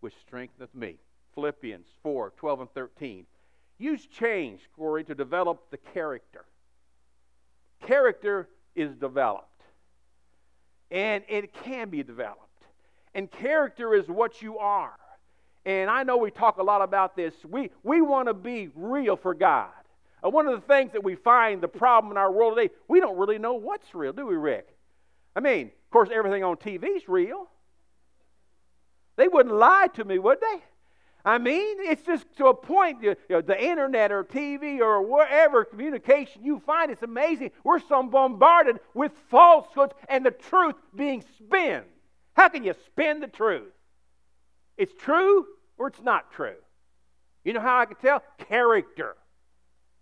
[0.00, 0.96] which strengtheneth me.
[1.34, 3.26] Philippians 4 12 and 13.
[3.78, 6.44] Use change, Corey, to develop the character.
[7.86, 9.62] Character is developed,
[10.90, 12.42] and it can be developed.
[13.14, 14.96] And character is what you are.
[15.66, 17.34] And I know we talk a lot about this.
[17.44, 19.68] We, we want to be real for God.
[20.24, 23.00] Uh, one of the things that we find the problem in our world today, we
[23.00, 24.68] don't really know what's real, do we, Rick?
[25.34, 27.48] I mean, of course, everything on TV is real.
[29.16, 30.62] They wouldn't lie to me, would they?
[31.24, 35.64] I mean, it's just to a point, you know, the internet or TV or wherever
[35.64, 37.50] communication you find, it's amazing.
[37.64, 41.82] We're so bombarded with falsehoods and the truth being spun.
[42.34, 43.72] How can you spin the truth?
[44.76, 45.46] It's true,
[45.78, 46.56] or it's not true.
[47.44, 48.22] You know how I can tell?
[48.38, 49.16] Character.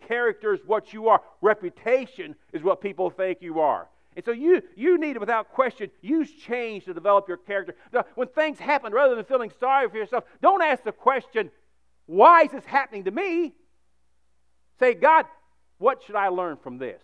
[0.07, 1.21] Character is what you are.
[1.41, 3.89] Reputation is what people think you are.
[4.17, 7.75] And so you, you need, without question, use change to develop your character.
[8.15, 11.51] When things happen, rather than feeling sorry for yourself, don't ask the question,
[12.07, 13.55] why is this happening to me?
[14.79, 15.27] Say, God,
[15.79, 17.03] what should I learn from this?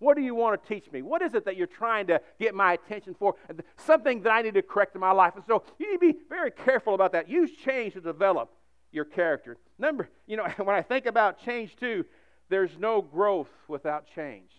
[0.00, 1.02] What do you want to teach me?
[1.02, 3.36] What is it that you're trying to get my attention for?
[3.76, 5.34] Something that I need to correct in my life.
[5.36, 7.28] And so you need to be very careful about that.
[7.28, 8.50] Use change to develop
[8.92, 9.58] your character.
[9.78, 12.06] Number, you know, when I think about change too,
[12.48, 14.50] there's no growth without change.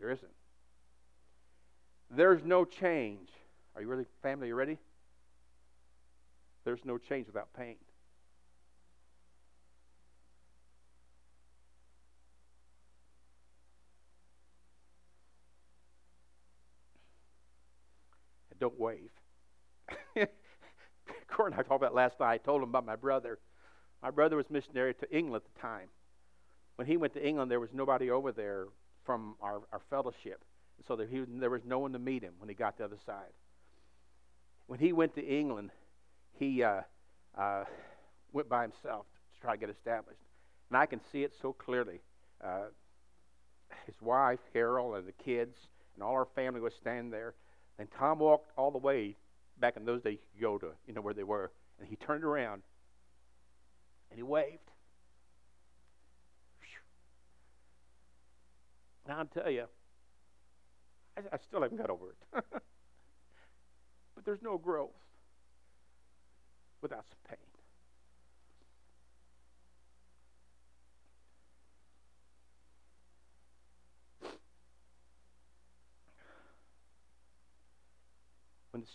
[0.00, 0.32] There isn't.
[2.10, 3.28] There's no change.
[3.76, 4.46] Are you ready, family?
[4.46, 4.78] Are you ready?
[6.64, 7.76] There's no change without pain.
[18.62, 19.10] Don't wave.
[21.26, 22.32] Court and I talked about last night.
[22.32, 23.40] I told him about my brother.
[24.00, 25.88] My brother was missionary to England at the time.
[26.76, 28.66] When he went to England, there was nobody over there
[29.04, 30.44] from our, our fellowship.
[30.86, 32.98] So there, he, there was no one to meet him when he got the other
[33.04, 33.32] side.
[34.68, 35.70] When he went to England,
[36.38, 36.82] he uh,
[37.36, 37.64] uh,
[38.32, 40.22] went by himself to try to get established.
[40.70, 42.00] And I can see it so clearly.
[42.42, 42.66] Uh,
[43.86, 45.56] his wife, Carol, and the kids,
[45.96, 47.34] and all our family was standing there.
[47.78, 49.16] And Tom walked all the way
[49.58, 50.18] back in those days.
[50.40, 52.62] Go to you know where they were, and he turned around
[54.10, 54.70] and he waved.
[59.08, 59.64] Now I'll tell you,
[61.16, 62.44] I, I still haven't got over it.
[64.14, 64.90] but there's no growth
[66.82, 67.51] without some pain.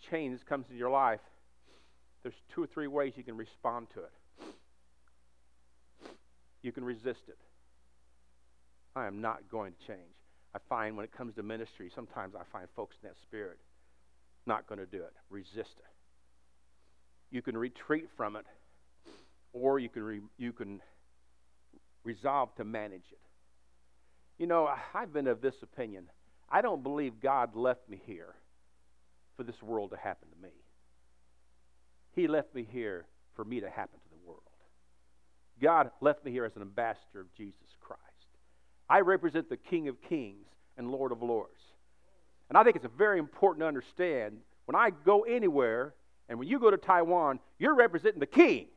[0.10, 1.20] Change comes into your life,
[2.24, 4.12] there's two or three ways you can respond to it.
[6.62, 7.38] You can resist it.
[8.96, 10.16] I am not going to change.
[10.56, 13.60] I find when it comes to ministry, sometimes I find folks in that spirit.
[14.46, 15.14] not going to do it.
[15.30, 15.92] Resist it.
[17.30, 18.46] You can retreat from it,
[19.52, 20.82] or you can, re, you can
[22.06, 23.20] resolve to manage it.
[24.40, 26.06] You know, I've been of this opinion.
[26.50, 28.36] I don't believe God left me here
[29.38, 30.54] for this world to happen to me.
[32.16, 34.42] He left me here for me to happen to the world.
[35.62, 38.02] God left me here as an ambassador of Jesus Christ.
[38.90, 41.62] I represent the King of Kings and Lord of Lords.
[42.50, 45.94] And I think it's very important to understand when I go anywhere,
[46.28, 48.68] and when you go to Taiwan, you're representing the King.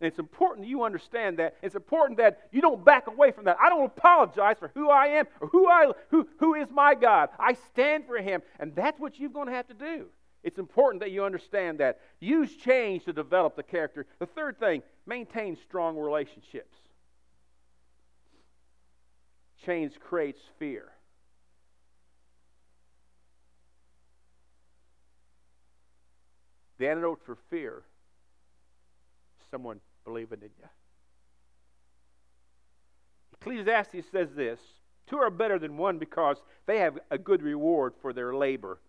[0.00, 1.56] And it's important you understand that.
[1.62, 3.56] It's important that you don't back away from that.
[3.60, 7.30] I don't apologize for who I am or who, I, who, who is my God.
[7.38, 8.42] I stand for Him.
[8.60, 10.06] And that's what you're going to have to do.
[10.42, 12.00] It's important that you understand that.
[12.20, 14.06] Use change to develop the character.
[14.18, 16.76] The third thing, maintain strong relationships.
[19.64, 20.92] Change creates fear.
[26.78, 27.82] The antidote for fear
[29.50, 30.68] someone believing in you.
[33.40, 34.58] Ecclesiastes says this
[35.06, 38.80] Two are better than one because they have a good reward for their labor.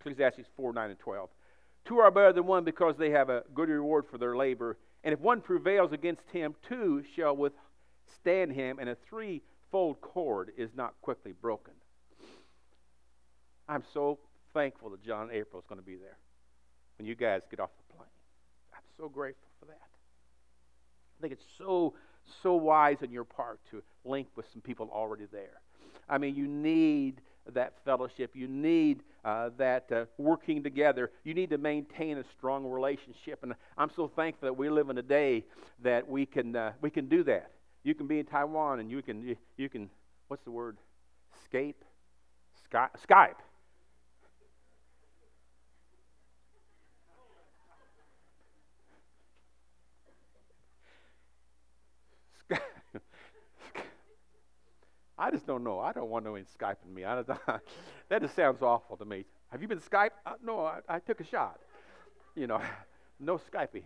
[0.00, 1.28] Ecclesiastes 4 9 and 12.
[1.84, 4.78] Two are better than one because they have a good reward for their labor.
[5.04, 10.70] And if one prevails against him, two shall withstand him, and a threefold cord is
[10.74, 11.74] not quickly broken.
[13.68, 14.18] I'm so
[14.54, 16.18] thankful that John April is going to be there
[16.98, 18.08] when you guys get off the plane.
[18.74, 19.95] I'm so grateful for that.
[21.18, 21.94] I think it's so,
[22.42, 25.60] so wise on your part to link with some people already there.
[26.08, 27.20] I mean, you need
[27.52, 28.32] that fellowship.
[28.34, 31.10] You need uh, that uh, working together.
[31.24, 33.40] You need to maintain a strong relationship.
[33.42, 35.44] And I'm so thankful that we live in a day
[35.82, 37.50] that we can, uh, we can do that.
[37.82, 39.88] You can be in Taiwan and you can, you, you can
[40.28, 40.76] what's the word?
[41.44, 41.84] Scape?
[42.64, 43.36] Sky, Skype.
[55.18, 55.80] I just don't know.
[55.80, 57.04] I don't want no one Skyping me.
[57.04, 57.26] I don't,
[58.08, 59.24] that just sounds awful to me.
[59.50, 60.10] Have you been Skype?
[60.26, 61.58] Uh, no, I, I took a shot.
[62.34, 62.60] You know,
[63.20, 63.84] no Skyping.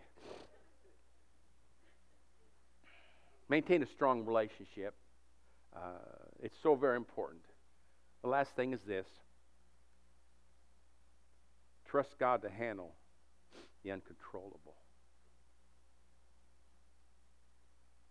[3.48, 4.94] Maintain a strong relationship.
[5.74, 5.80] Uh,
[6.42, 7.42] it's so very important.
[8.22, 9.06] The last thing is this
[11.88, 12.94] trust God to handle
[13.82, 14.74] the uncontrollable.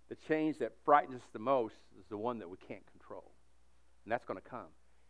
[0.10, 3.32] The change that frightens us the most is the one that we can't control.
[4.04, 4.68] And that's going to come.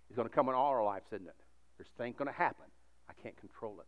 [0.10, 1.36] It's going to come in all our lives, isn't it?
[1.78, 2.66] There's things going to happen.
[3.10, 3.88] I can't control it.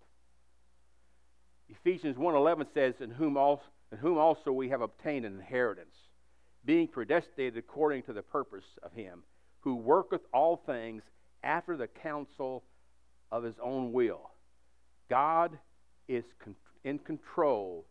[1.69, 5.95] Ephesians 1.11 says, in whom, also, in whom also we have obtained an inheritance,
[6.63, 9.23] being predestinated according to the purpose of him,
[9.61, 11.03] who worketh all things
[11.43, 12.63] after the counsel
[13.31, 14.31] of his own will.
[15.09, 15.57] God
[16.07, 16.23] is
[16.83, 17.85] in control,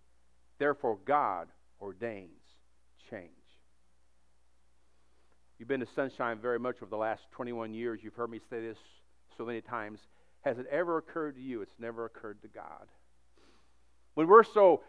[0.59, 1.49] therefore God
[1.81, 2.40] ordains
[3.11, 3.31] change.
[5.59, 8.01] You've been to Sunshine very much over the last 21 years.
[8.03, 8.79] You've heard me say this
[9.37, 10.01] so many times.
[10.43, 11.61] Has it ever occurred to you?
[11.61, 12.87] It's never occurred to God.
[14.15, 14.83] When we're so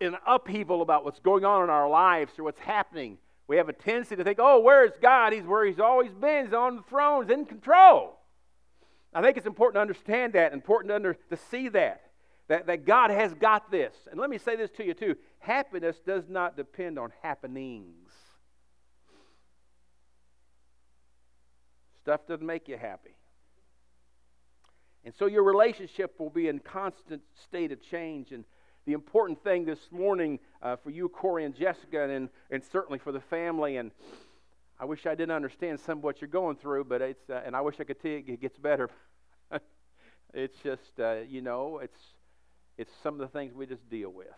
[0.00, 3.18] in upheaval about what's going on in our lives or what's happening,
[3.48, 5.32] we have a tendency to think, oh, where's God?
[5.32, 6.46] He's where He's always been.
[6.46, 8.18] He's on the throne, He's in control.
[9.14, 12.05] I think it's important to understand that, important to, under, to see that,
[12.48, 13.94] that, that God has got this.
[14.10, 18.10] And let me say this to you, too happiness does not depend on happenings.
[22.02, 23.16] Stuff doesn't make you happy.
[25.04, 28.32] And so your relationship will be in constant state of change.
[28.32, 28.44] And
[28.86, 33.12] the important thing this morning uh, for you, Corey and Jessica, and, and certainly for
[33.12, 33.90] the family, and
[34.78, 37.56] I wish I didn't understand some of what you're going through, but it's, uh, and
[37.56, 38.90] I wish I could tell you it gets better.
[40.34, 42.00] it's just, uh, you know, it's,
[42.78, 44.28] it's some of the things we just deal with.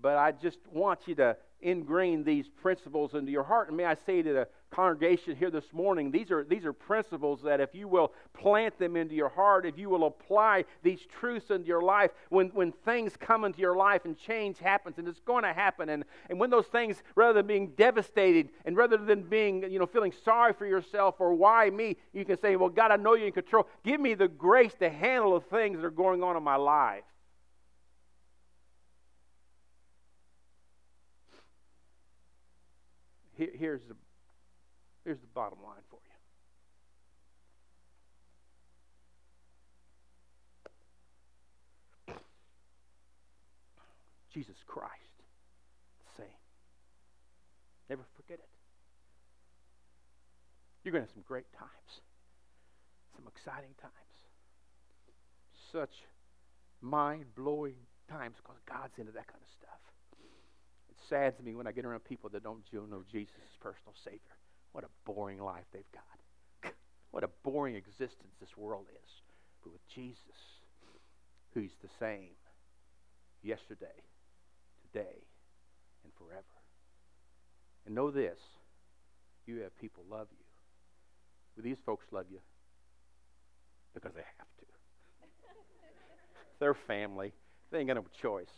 [0.00, 3.68] But I just want you to ingrain these principles into your heart.
[3.68, 7.42] And may I say to the congregation here this morning, these are, these are principles
[7.42, 11.50] that if you will plant them into your heart, if you will apply these truths
[11.50, 15.20] into your life, when, when things come into your life and change happens, and it's
[15.20, 19.22] going to happen, and, and when those things, rather than being devastated and rather than
[19.22, 22.90] being, you know, feeling sorry for yourself or why me, you can say, well, God,
[22.90, 23.68] I know you're in control.
[23.84, 27.04] Give me the grace to handle the things that are going on in my life.
[33.54, 33.96] Here's the,
[35.04, 36.12] here's the bottom line for you
[44.32, 45.20] Jesus Christ,
[46.16, 46.26] same.
[47.90, 48.48] Never forget it.
[50.82, 52.00] You're going to have some great times,
[53.14, 53.92] some exciting times.
[55.70, 56.08] such
[56.80, 57.76] mind blowing
[58.08, 59.91] times because God's into that kind of stuff.
[61.12, 64.32] Saddens me when I get around people that don't know Jesus as personal Savior.
[64.72, 66.72] What a boring life they've got.
[67.10, 69.10] what a boring existence this world is.
[69.62, 70.16] But with Jesus,
[71.52, 72.30] who's the same
[73.42, 74.00] yesterday,
[74.90, 75.20] today,
[76.02, 76.56] and forever.
[77.84, 78.38] And know this
[79.44, 80.44] you have people love you.
[81.56, 82.38] Well, these folks love you
[83.92, 84.64] because they have to.
[86.58, 87.34] They're family.
[87.70, 88.48] They ain't got no choice.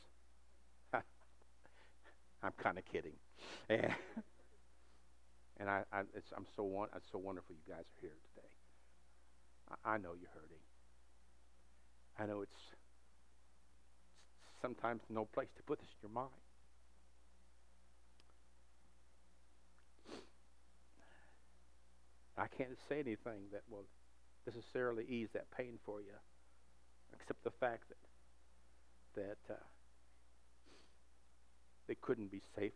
[2.44, 3.16] I'm kind of kidding.
[3.70, 3.80] And,
[5.58, 6.00] and I, I,
[6.36, 8.52] I'm so it's so wonderful you guys are here today.
[9.84, 10.60] I, I know you're hurting.
[12.18, 12.52] I know it's
[14.60, 16.30] sometimes no place to put this in your mind.
[22.36, 23.86] I can't say anything that will
[24.46, 26.12] necessarily ease that pain for you,
[27.18, 27.96] except the fact that
[29.14, 29.56] that uh,
[31.86, 32.72] they couldn't be safer.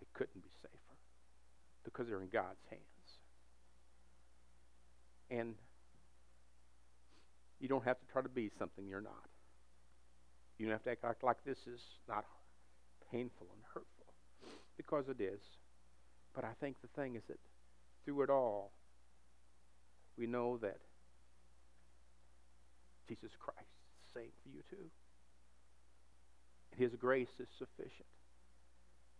[0.00, 0.74] They couldn't be safer
[1.84, 2.82] because they're in God's hands.
[5.30, 5.54] And
[7.60, 9.28] you don't have to try to be something you're not.
[10.58, 12.24] You don't have to act like, this is not
[13.12, 14.14] painful and hurtful
[14.76, 15.40] because it is.
[16.34, 17.38] But I think the thing is that
[18.04, 18.72] through it all,
[20.16, 20.78] we know that
[23.08, 24.90] Jesus Christ is the same for you too.
[26.78, 28.06] His grace is sufficient.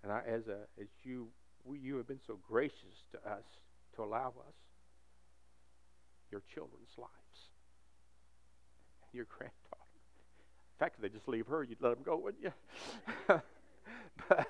[0.02, 1.28] And I, as a, as you,
[1.64, 3.44] we, you have been so gracious to us
[3.96, 4.54] to allow us
[6.30, 7.50] your children's lives,
[9.12, 9.54] your granddaughter.
[10.78, 12.52] In fact, if they just leave her, you'd let them go, wouldn't you?
[14.28, 14.46] but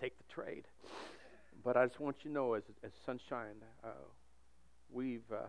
[0.00, 0.64] take the trade.
[1.64, 3.88] But I just want you to know, as, as Sunshine, uh,
[4.92, 5.48] we've uh,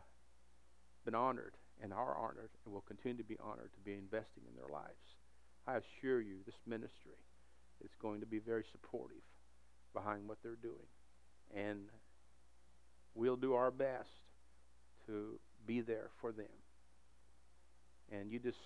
[1.05, 1.53] been honored
[1.83, 5.16] and are honored and will continue to be honored to be investing in their lives.
[5.67, 7.19] I assure you, this ministry
[7.83, 9.23] is going to be very supportive
[9.93, 10.87] behind what they're doing.
[11.55, 11.89] And
[13.13, 14.07] we'll do our best
[15.07, 16.45] to be there for them.
[18.11, 18.57] And you just,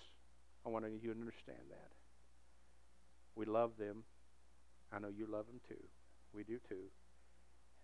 [0.64, 1.90] I want you to understand that.
[3.34, 4.04] We love them.
[4.92, 5.82] I know you love them too.
[6.34, 6.90] We do too.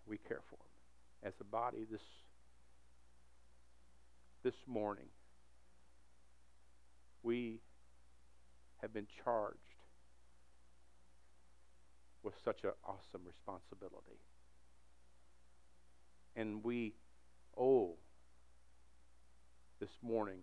[0.07, 1.29] We care for them.
[1.29, 2.01] As a body, this
[4.43, 5.07] this morning,
[7.23, 7.59] we
[8.81, 9.57] have been charged
[12.23, 14.19] with such an awesome responsibility.
[16.35, 16.93] And we
[17.57, 17.95] owe
[19.79, 20.39] this morning,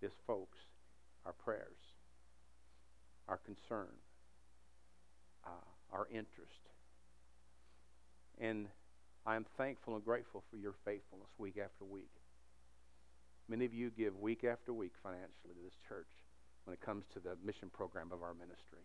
[0.00, 0.58] this folks,
[1.24, 1.78] our prayers,
[3.28, 3.88] our concern,
[5.46, 5.50] uh,
[5.92, 6.68] our interest.
[8.38, 8.68] And
[9.26, 12.10] I am thankful and grateful for your faithfulness week after week.
[13.48, 16.08] Many of you give week after week financially to this church
[16.64, 18.84] when it comes to the mission program of our ministry.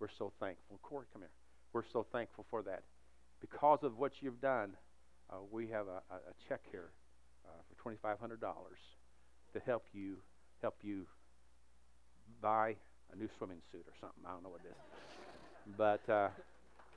[0.00, 0.78] We're so thankful.
[0.82, 1.30] Corey, come here.
[1.72, 2.82] We're so thankful for that.
[3.40, 4.76] Because of what you've done,
[5.30, 6.90] uh, we have a, a, check here
[7.46, 7.50] uh,
[7.82, 8.38] for $2,500
[9.52, 10.16] to help you
[10.62, 11.06] help you
[12.40, 12.74] buy
[13.12, 14.22] a new swimming suit or something.
[14.26, 14.76] I don't know what it is.
[15.78, 16.28] But uh,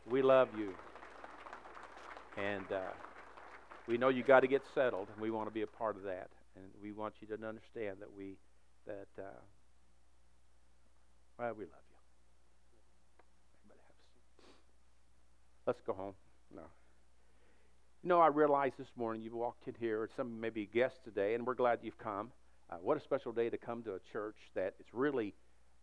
[0.09, 0.74] we love you.
[2.38, 2.91] And uh,
[3.88, 6.03] we know you got to get settled, and we want to be a part of
[6.03, 8.38] that and we want you to understand that we
[8.86, 9.41] that uh,
[11.38, 11.98] well we love you.
[15.66, 16.14] Let's go home.
[16.56, 16.64] No.
[18.04, 21.46] You know, I realize this morning you walked in here, some maybe guests today, and
[21.46, 22.32] we're glad you've come.
[22.70, 25.34] Uh, what a special day to come to a church that it's really,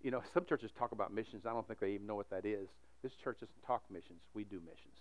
[0.02, 1.44] you know, some churches talk about missions.
[1.46, 2.68] I don't think they even know what that is.
[3.02, 4.20] This church doesn't talk missions.
[4.32, 4.96] We do missions.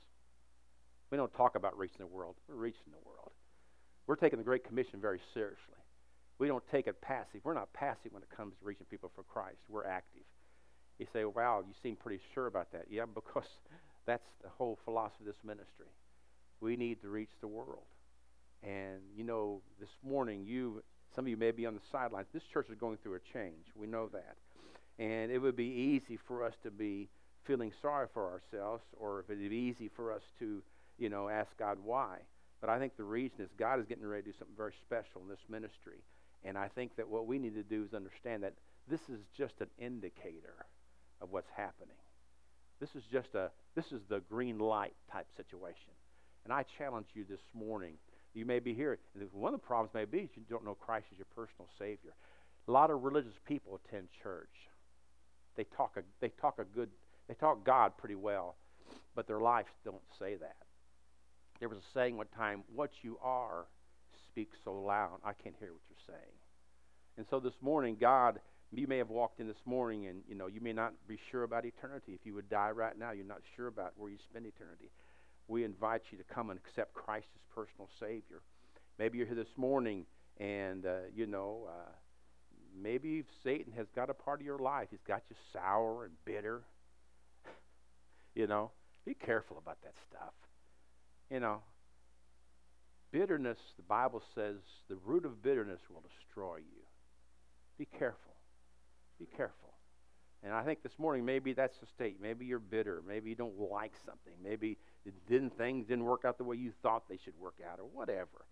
[1.12, 2.36] We don't talk about reaching the world.
[2.49, 3.32] We're reaching the world.
[4.06, 5.80] We're taking the Great Commission very seriously.
[6.39, 7.39] We don't take it passive.
[7.43, 9.60] We're not passive when it comes to reaching people for Christ.
[9.70, 10.24] We're active.
[11.00, 12.86] You say, wow, you seem pretty sure about that.
[12.89, 13.50] Yeah, because
[14.06, 15.88] that's the whole philosophy of this ministry.
[16.62, 17.84] We need to reach the world.
[18.62, 20.84] And, you know, this morning, you,
[21.16, 22.28] some of you may be on the sidelines.
[22.34, 23.66] This church is going through a change.
[23.76, 24.36] We know that.
[25.00, 27.10] And it would be easy for us to be
[27.44, 30.62] feeling sorry for ourselves, or if it would be easy for us to,
[30.98, 32.20] you know, ask God why.
[32.62, 35.22] But I think the reason is God is getting ready to do something very special
[35.22, 36.00] in this ministry.
[36.46, 38.54] And I think that what we need to do is understand that
[38.88, 40.66] this is just an indicator
[41.22, 41.95] of what's happening.
[42.80, 45.91] This is just a this is the green light type situation.
[46.43, 47.93] And I challenge you this morning.
[48.34, 48.97] You may be here.
[49.32, 52.14] One of the problems may be you don't know Christ as your personal Savior.
[52.68, 54.70] A lot of religious people attend church.
[55.55, 56.89] They talk a they talk a good
[57.28, 58.55] they talk God pretty well,
[59.16, 60.55] but their lives don't say that.
[61.59, 63.66] There was a saying one time, what you are
[64.30, 66.34] speaks so loud, I can't hear what you're saying.
[67.18, 68.39] And so this morning, God,
[68.80, 71.43] you may have walked in this morning and you know you may not be sure
[71.43, 72.13] about eternity.
[72.13, 74.89] If you would die right now, you're not sure about where you spend eternity.
[75.47, 78.41] We invite you to come and accept Christ as personal Savior.
[78.97, 80.05] Maybe you're here this morning
[80.39, 81.91] and uh, you know uh,
[82.82, 84.88] maybe Satan has got a part of your life.
[84.91, 86.63] He's got you sour and bitter.
[88.36, 88.71] you know,
[89.05, 90.34] be careful about that stuff.
[91.30, 91.61] You know,
[93.11, 94.57] bitterness, the Bible says,
[94.89, 96.84] the root of bitterness will destroy you.
[97.78, 98.32] Be careful.
[99.24, 99.69] Be careful.
[100.43, 102.17] And I think this morning maybe that's the state.
[102.21, 103.01] Maybe you're bitter.
[103.07, 104.34] Maybe you don't like something.
[104.43, 104.78] Maybe
[105.30, 108.45] didn't things didn't work out the way you thought they should work out or whatever.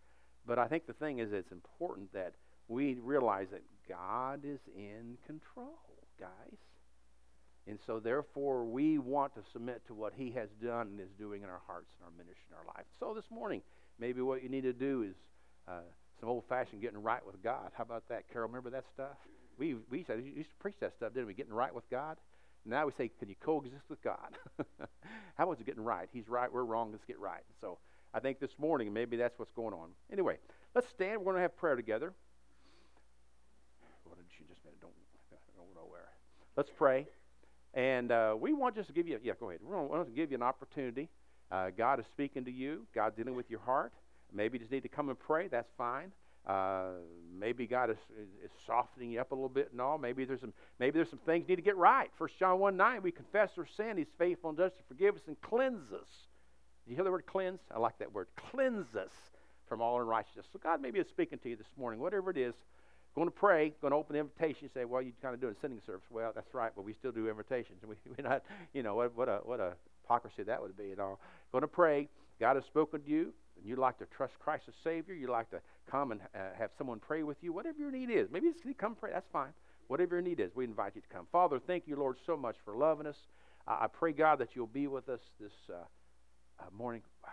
[0.47, 2.34] But I think the thing is it's important that
[2.69, 5.76] we realize that God is in control,
[6.17, 6.57] guys.
[7.67, 11.43] And so, therefore, we want to submit to what He has done and is doing
[11.43, 12.86] in our hearts and our ministry and our life.
[12.99, 13.61] So, this morning,
[13.99, 15.15] maybe what you need to do is
[15.67, 15.82] uh,
[16.19, 17.72] some old fashioned getting right with God.
[17.78, 18.47] How about that, Carol?
[18.47, 19.17] Remember that stuff?
[19.62, 21.36] We, we used, to, used to preach that stuff, didn't we?
[21.36, 22.18] Getting right with God.
[22.66, 24.36] Now we say, can you coexist with God?
[25.36, 26.09] How it getting right?
[26.12, 27.43] He's right, we're wrong, let's get right.
[27.62, 27.78] So,
[28.12, 29.89] I think this morning, maybe that's what's going on.
[30.12, 30.38] Anyway,
[30.74, 31.20] let's stand.
[31.20, 32.12] We're going to have prayer together.
[34.05, 34.82] What did she just minute?
[34.82, 34.93] Don't,
[35.30, 36.09] don't go nowhere.
[36.57, 37.05] Let's pray.
[37.76, 39.59] And uh, we want just to give you, yeah, go ahead.
[39.64, 41.07] We want to give you an opportunity.
[41.51, 42.88] Uh, God is speaking to you.
[42.95, 43.93] God's dealing with your heart.
[44.34, 45.49] Maybe you just need to come and pray.
[45.49, 46.12] That's fine.
[46.46, 46.94] Uh,
[47.39, 49.98] maybe God is, is, softening you up a little bit and all.
[49.98, 52.10] Maybe there's some maybe there's some things need to get right.
[52.18, 53.98] First John 1 9, we confess our sin.
[53.98, 56.08] He's faithful and just to forgive us and cleanse us.
[56.88, 57.60] You hear the word cleanse?
[57.74, 58.28] I like that word.
[58.52, 59.12] Cleanse us
[59.70, 60.48] from all unrighteousness.
[60.52, 62.56] So God maybe is speaking to you this morning, whatever it is.
[63.14, 64.60] Going to pray, going to open the invitation.
[64.62, 66.06] You say, well, you're kind of doing a sending service.
[66.10, 67.80] Well, that's right, but we still do invitations.
[67.88, 71.00] We, we're not, you know, what, what a what a hypocrisy that would be and
[71.00, 71.20] all.
[71.52, 72.08] Going to pray.
[72.39, 75.14] God has spoken to you, and you'd like to trust Christ as Savior.
[75.14, 77.53] You'd like to come and uh, have someone pray with you.
[77.53, 79.12] Whatever your need is, maybe just come pray.
[79.14, 79.53] That's fine.
[79.88, 81.28] Whatever your need is, we invite you to come.
[81.32, 83.18] Father, thank you, Lord, so much for loving us.
[83.68, 85.74] Uh, I pray, God, that you'll be with us this uh,
[86.59, 87.01] uh, morning.
[87.24, 87.30] Wow,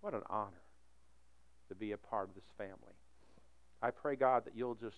[0.00, 0.62] what an honor
[1.68, 2.94] to be a part of this family.
[3.80, 4.96] I pray, God, that you'll just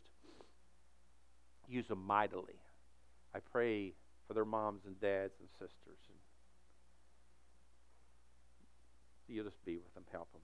[1.68, 2.58] use them mightily.
[3.34, 3.92] I pray
[4.26, 5.98] for their moms and dads and sisters.
[9.28, 10.42] You'll just be with them, help them.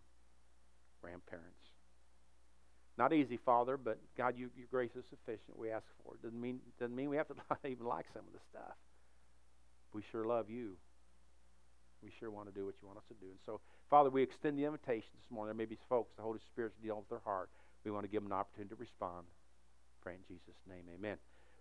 [1.03, 1.65] Grandparents.
[2.97, 5.59] Not easy, Father, but God, you, your grace is sufficient.
[5.59, 6.23] We ask for it.
[6.23, 7.35] Doesn't mean doesn't mean we have to
[7.69, 8.77] even like some of the stuff.
[9.93, 10.77] We sure love you.
[12.03, 13.31] We sure want to do what you want us to do.
[13.31, 15.57] And so, Father, we extend the invitation this morning.
[15.57, 17.49] There may be folks, the Holy Spirit's dealing with their heart.
[17.85, 19.27] We want to give them an opportunity to respond.
[20.03, 21.17] Pray in Jesus' name, amen.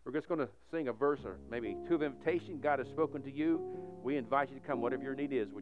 [0.06, 2.60] We're just going to sing a verse or maybe two of invitation.
[2.62, 3.62] God has spoken to you.
[4.04, 5.48] We invite you to come, whatever your need is.